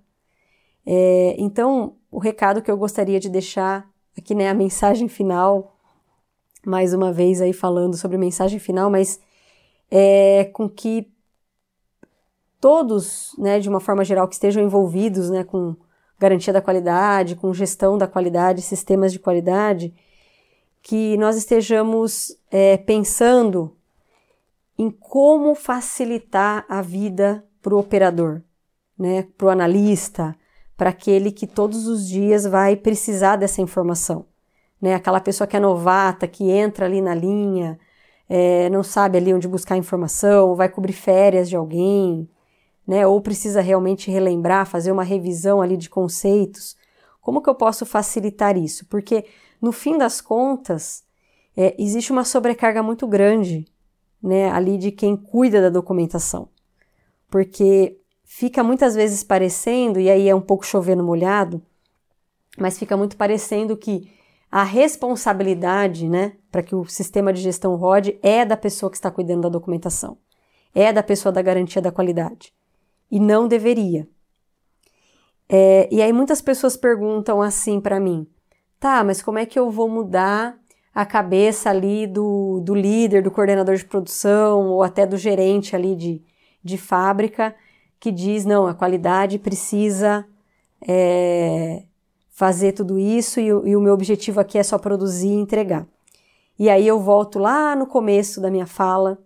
É, 0.85 1.35
então, 1.37 1.95
o 2.11 2.19
recado 2.19 2.61
que 2.61 2.69
eu 2.69 2.77
gostaria 2.77 3.19
de 3.19 3.29
deixar 3.29 3.89
aqui, 4.17 4.35
né, 4.35 4.49
a 4.49 4.53
mensagem 4.53 5.07
final, 5.07 5.75
mais 6.65 6.93
uma 6.93 7.11
vez 7.11 7.41
aí 7.41 7.53
falando 7.53 7.95
sobre 7.95 8.17
mensagem 8.17 8.59
final, 8.59 8.89
mas 8.89 9.19
é 9.89 10.45
com 10.53 10.69
que 10.69 11.11
todos, 12.59 13.35
né, 13.37 13.59
de 13.59 13.67
uma 13.67 13.79
forma 13.79 14.05
geral, 14.05 14.27
que 14.27 14.35
estejam 14.35 14.63
envolvidos, 14.63 15.29
né, 15.29 15.43
com 15.43 15.75
garantia 16.17 16.53
da 16.53 16.61
qualidade, 16.61 17.35
com 17.35 17.53
gestão 17.53 17.97
da 17.97 18.07
qualidade, 18.07 18.61
sistemas 18.61 19.11
de 19.11 19.19
qualidade, 19.19 19.93
que 20.81 21.17
nós 21.17 21.35
estejamos 21.35 22.37
é, 22.49 22.77
pensando 22.77 23.75
em 24.77 24.89
como 24.89 25.55
facilitar 25.55 26.65
a 26.69 26.81
vida 26.81 27.45
para 27.61 27.75
o 27.75 27.79
operador, 27.79 28.41
né, 28.97 29.27
para 29.37 29.47
o 29.47 29.49
analista, 29.49 30.35
para 30.75 30.89
aquele 30.89 31.31
que 31.31 31.47
todos 31.47 31.87
os 31.87 32.07
dias 32.07 32.45
vai 32.45 32.75
precisar 32.75 33.35
dessa 33.35 33.61
informação. 33.61 34.25
Né? 34.81 34.95
Aquela 34.95 35.19
pessoa 35.19 35.47
que 35.47 35.55
é 35.55 35.59
novata, 35.59 36.27
que 36.27 36.49
entra 36.49 36.85
ali 36.85 37.01
na 37.01 37.13
linha, 37.13 37.79
é, 38.27 38.69
não 38.69 38.83
sabe 38.83 39.17
ali 39.17 39.33
onde 39.33 39.47
buscar 39.47 39.77
informação, 39.77 40.55
vai 40.55 40.69
cobrir 40.69 40.93
férias 40.93 41.47
de 41.47 41.55
alguém, 41.55 42.29
né? 42.85 43.05
ou 43.05 43.21
precisa 43.21 43.61
realmente 43.61 44.11
relembrar, 44.11 44.65
fazer 44.65 44.91
uma 44.91 45.03
revisão 45.03 45.61
ali 45.61 45.77
de 45.77 45.89
conceitos. 45.89 46.75
Como 47.21 47.41
que 47.41 47.49
eu 47.49 47.55
posso 47.55 47.85
facilitar 47.85 48.57
isso? 48.57 48.85
Porque 48.87 49.25
no 49.61 49.71
fim 49.71 49.97
das 49.97 50.19
contas, 50.19 51.03
é, 51.55 51.75
existe 51.79 52.11
uma 52.11 52.25
sobrecarga 52.25 52.83
muito 52.83 53.07
grande 53.07 53.65
né, 54.21 54.49
ali 54.51 54.77
de 54.77 54.91
quem 54.91 55.15
cuida 55.15 55.61
da 55.61 55.69
documentação. 55.69 56.49
Porque 57.29 57.97
fica 58.35 58.63
muitas 58.63 58.95
vezes 58.95 59.23
parecendo, 59.23 59.99
e 59.99 60.09
aí 60.09 60.27
é 60.27 60.33
um 60.33 60.41
pouco 60.41 60.65
chovendo 60.65 61.03
molhado, 61.03 61.61
mas 62.57 62.79
fica 62.79 62.97
muito 62.97 63.15
parecendo 63.15 63.77
que 63.77 64.11
a 64.49 64.63
responsabilidade, 64.63 66.09
né, 66.09 66.33
para 66.51 66.63
que 66.63 66.73
o 66.73 66.83
sistema 66.85 67.31
de 67.31 67.41
gestão 67.41 67.75
rode 67.75 68.17
é 68.23 68.43
da 68.43 68.57
pessoa 68.57 68.89
que 68.89 68.97
está 68.97 69.11
cuidando 69.11 69.43
da 69.43 69.49
documentação, 69.49 70.17
é 70.73 70.91
da 70.91 71.03
pessoa 71.03 71.31
da 71.31 71.43
garantia 71.43 71.79
da 71.79 71.91
qualidade. 71.91 72.51
E 73.11 73.19
não 73.19 73.47
deveria. 73.47 74.07
É, 75.47 75.87
e 75.91 76.01
aí 76.01 76.11
muitas 76.11 76.41
pessoas 76.41 76.75
perguntam 76.75 77.39
assim 77.39 77.79
para 77.79 77.99
mim: 77.99 78.25
Tá, 78.79 79.03
mas 79.03 79.21
como 79.21 79.37
é 79.37 79.45
que 79.45 79.59
eu 79.59 79.69
vou 79.69 79.87
mudar 79.87 80.57
a 80.93 81.05
cabeça 81.05 81.69
ali 81.69 82.07
do, 82.07 82.59
do 82.61 82.73
líder, 82.73 83.21
do 83.21 83.29
coordenador 83.29 83.75
de 83.75 83.85
produção 83.85 84.69
ou 84.69 84.81
até 84.81 85.05
do 85.05 85.17
gerente 85.17 85.75
ali 85.75 85.95
de, 85.95 86.23
de 86.63 86.77
fábrica 86.79 87.55
que 88.03 88.11
diz: 88.11 88.43
não, 88.43 88.67
a 88.67 88.73
qualidade 88.73 89.39
precisa 89.39 90.25
é, 90.85 91.83
fazer 92.27 92.73
tudo 92.73 92.99
isso 92.99 93.39
e, 93.39 93.45
e 93.45 93.77
o 93.77 93.79
meu 93.79 93.93
objetivo 93.93 94.41
aqui 94.41 94.57
é 94.57 94.63
só 94.63 94.77
produzir 94.77 95.29
e 95.29 95.35
entregar. 95.39 95.87
E 96.59 96.69
aí 96.69 96.85
eu 96.85 96.99
volto 96.99 97.39
lá 97.39 97.77
no 97.77 97.87
começo 97.87 98.41
da 98.41 98.51
minha 98.51 98.67
fala, 98.67 99.17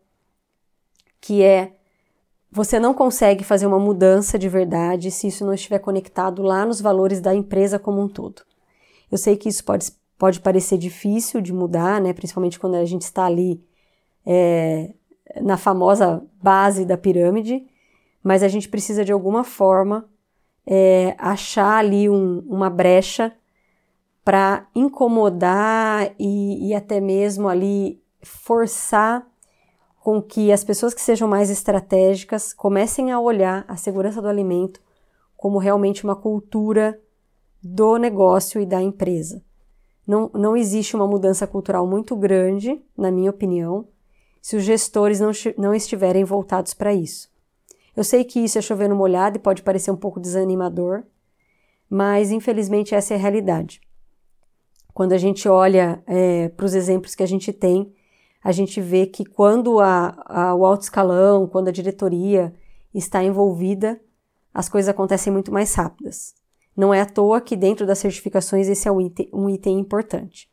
que 1.19 1.41
é 1.41 1.73
você 2.51 2.79
não 2.79 2.93
consegue 2.93 3.43
fazer 3.43 3.65
uma 3.65 3.79
mudança 3.79 4.37
de 4.37 4.47
verdade 4.47 5.09
se 5.09 5.25
isso 5.25 5.43
não 5.43 5.55
estiver 5.55 5.79
conectado 5.79 6.43
lá 6.43 6.63
nos 6.63 6.79
valores 6.79 7.19
da 7.19 7.33
empresa 7.33 7.79
como 7.79 7.99
um 7.99 8.07
todo. 8.07 8.43
Eu 9.11 9.17
sei 9.17 9.35
que 9.35 9.49
isso 9.49 9.63
pode, 9.63 9.91
pode 10.19 10.39
parecer 10.39 10.77
difícil 10.77 11.41
de 11.41 11.51
mudar, 11.51 11.99
né? 11.99 12.13
Principalmente 12.13 12.59
quando 12.59 12.75
a 12.75 12.85
gente 12.85 13.01
está 13.01 13.25
ali 13.25 13.59
é, 14.23 14.93
na 15.41 15.57
famosa 15.57 16.23
base 16.39 16.85
da 16.85 16.95
pirâmide, 16.95 17.65
mas 18.27 18.43
a 18.43 18.49
gente 18.49 18.67
precisa 18.67 19.05
de 19.05 19.13
alguma 19.13 19.41
forma 19.41 20.09
é, 20.65 21.15
achar 21.17 21.77
ali 21.77 22.09
um, 22.09 22.39
uma 22.39 22.69
brecha 22.69 23.33
para 24.21 24.67
incomodar 24.75 26.13
e, 26.19 26.67
e 26.67 26.73
até 26.75 26.99
mesmo 26.99 27.47
ali 27.47 28.03
forçar 28.21 29.25
com 30.01 30.21
que 30.21 30.51
as 30.51 30.61
pessoas 30.61 30.93
que 30.93 30.99
sejam 30.99 31.25
mais 31.25 31.49
estratégicas 31.49 32.53
comecem 32.53 33.13
a 33.13 33.19
olhar 33.19 33.63
a 33.65 33.77
segurança 33.77 34.21
do 34.21 34.27
alimento 34.27 34.81
como 35.37 35.57
realmente 35.57 36.03
uma 36.03 36.15
cultura 36.15 36.99
do 37.63 37.95
negócio 37.95 38.59
e 38.59 38.65
da 38.65 38.81
empresa. 38.81 39.41
Não, 40.05 40.29
não 40.33 40.57
existe 40.57 40.97
uma 40.97 41.07
mudança 41.07 41.47
cultural 41.47 41.87
muito 41.87 42.13
grande, 42.13 42.83
na 42.97 43.09
minha 43.09 43.29
opinião, 43.29 43.87
se 44.41 44.57
os 44.57 44.63
gestores 44.63 45.21
não, 45.21 45.31
não 45.57 45.73
estiverem 45.73 46.25
voltados 46.25 46.73
para 46.73 46.93
isso. 46.93 47.36
Eu 47.97 48.03
sei 48.03 48.23
que 48.23 48.39
isso 48.39 48.59
é 48.59 48.61
chover 48.61 48.87
no 48.87 48.95
molhado 48.95 49.37
e 49.37 49.41
pode 49.41 49.63
parecer 49.63 49.89
um 49.89 49.95
pouco 49.95 50.19
desanimador, 50.19 51.03
mas 51.89 52.29
infelizmente 52.29 52.93
essa 52.93 53.15
é 53.15 53.17
a 53.17 53.19
realidade. 53.19 53.81
Quando 54.93 55.13
a 55.13 55.17
gente 55.17 55.49
olha 55.49 56.03
é, 56.05 56.49
para 56.49 56.67
os 56.67 56.75
exemplos 56.75 57.15
que 57.15 57.23
a 57.23 57.25
gente 57.25 57.51
tem, 57.51 57.91
a 58.43 58.51
gente 58.51 58.79
vê 58.79 59.07
que 59.07 59.25
quando 59.25 59.79
a, 59.79 60.15
a, 60.27 60.53
o 60.53 60.63
alto 60.63 60.83
escalão, 60.83 61.47
quando 61.47 61.69
a 61.69 61.71
diretoria 61.71 62.53
está 62.93 63.23
envolvida, 63.23 63.99
as 64.53 64.69
coisas 64.69 64.89
acontecem 64.89 65.33
muito 65.33 65.51
mais 65.51 65.73
rápidas. 65.73 66.35
Não 66.75 66.93
é 66.93 67.01
à 67.01 67.05
toa 67.05 67.41
que 67.41 67.55
dentro 67.55 67.87
das 67.87 67.97
certificações 67.97 68.67
esse 68.67 68.87
é 68.87 68.91
um 68.91 69.01
item, 69.01 69.27
um 69.33 69.49
item 69.49 69.79
importante. 69.79 70.47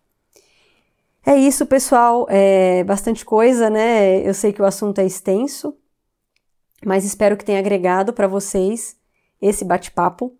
É 1.27 1.37
isso, 1.37 1.67
pessoal. 1.67 2.27
É 2.31 2.83
bastante 2.85 3.23
coisa, 3.23 3.69
né? 3.69 4.27
Eu 4.27 4.33
sei 4.33 4.51
que 4.51 4.63
o 4.63 4.65
assunto 4.65 4.99
é 4.99 5.05
extenso, 5.05 5.77
mas 6.85 7.05
espero 7.05 7.37
que 7.37 7.45
tenha 7.45 7.59
agregado 7.59 8.13
para 8.13 8.29
vocês 8.29 8.97
esse 9.41 9.65
bate-papo. 9.65 10.37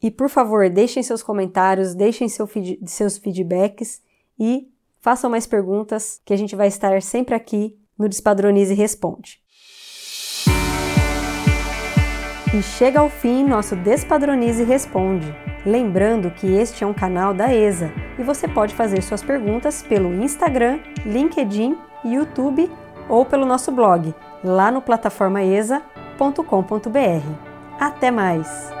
E, 0.00 0.10
por 0.10 0.28
favor, 0.28 0.68
deixem 0.70 1.02
seus 1.02 1.22
comentários, 1.22 1.94
deixem 1.94 2.28
seu 2.28 2.46
feed, 2.46 2.78
seus 2.86 3.18
feedbacks 3.18 4.00
e 4.38 4.68
façam 5.00 5.28
mais 5.28 5.46
perguntas, 5.46 6.20
que 6.24 6.32
a 6.32 6.36
gente 6.36 6.54
vai 6.54 6.68
estar 6.68 7.00
sempre 7.02 7.34
aqui 7.34 7.76
no 7.98 8.08
Despadronize 8.08 8.74
Responde. 8.74 9.40
E 12.56 12.62
chega 12.62 13.00
ao 13.00 13.10
fim 13.10 13.44
nosso 13.44 13.76
Despadronize 13.76 14.62
Responde. 14.62 15.26
Lembrando 15.66 16.30
que 16.30 16.46
este 16.46 16.84
é 16.84 16.86
um 16.86 16.94
canal 16.94 17.34
da 17.34 17.52
ESA 17.52 17.92
e 18.18 18.22
você 18.22 18.46
pode 18.48 18.74
fazer 18.74 19.02
suas 19.02 19.22
perguntas 19.22 19.82
pelo 19.82 20.14
Instagram, 20.14 20.78
LinkedIn, 21.04 21.76
YouTube 22.04 22.70
ou 23.08 23.26
pelo 23.26 23.44
nosso 23.44 23.72
blog 23.72 24.14
lá 24.44 24.70
no 24.70 24.80
plataformaesa.com.br. 24.80 27.80
Até 27.80 28.10
mais! 28.10 28.78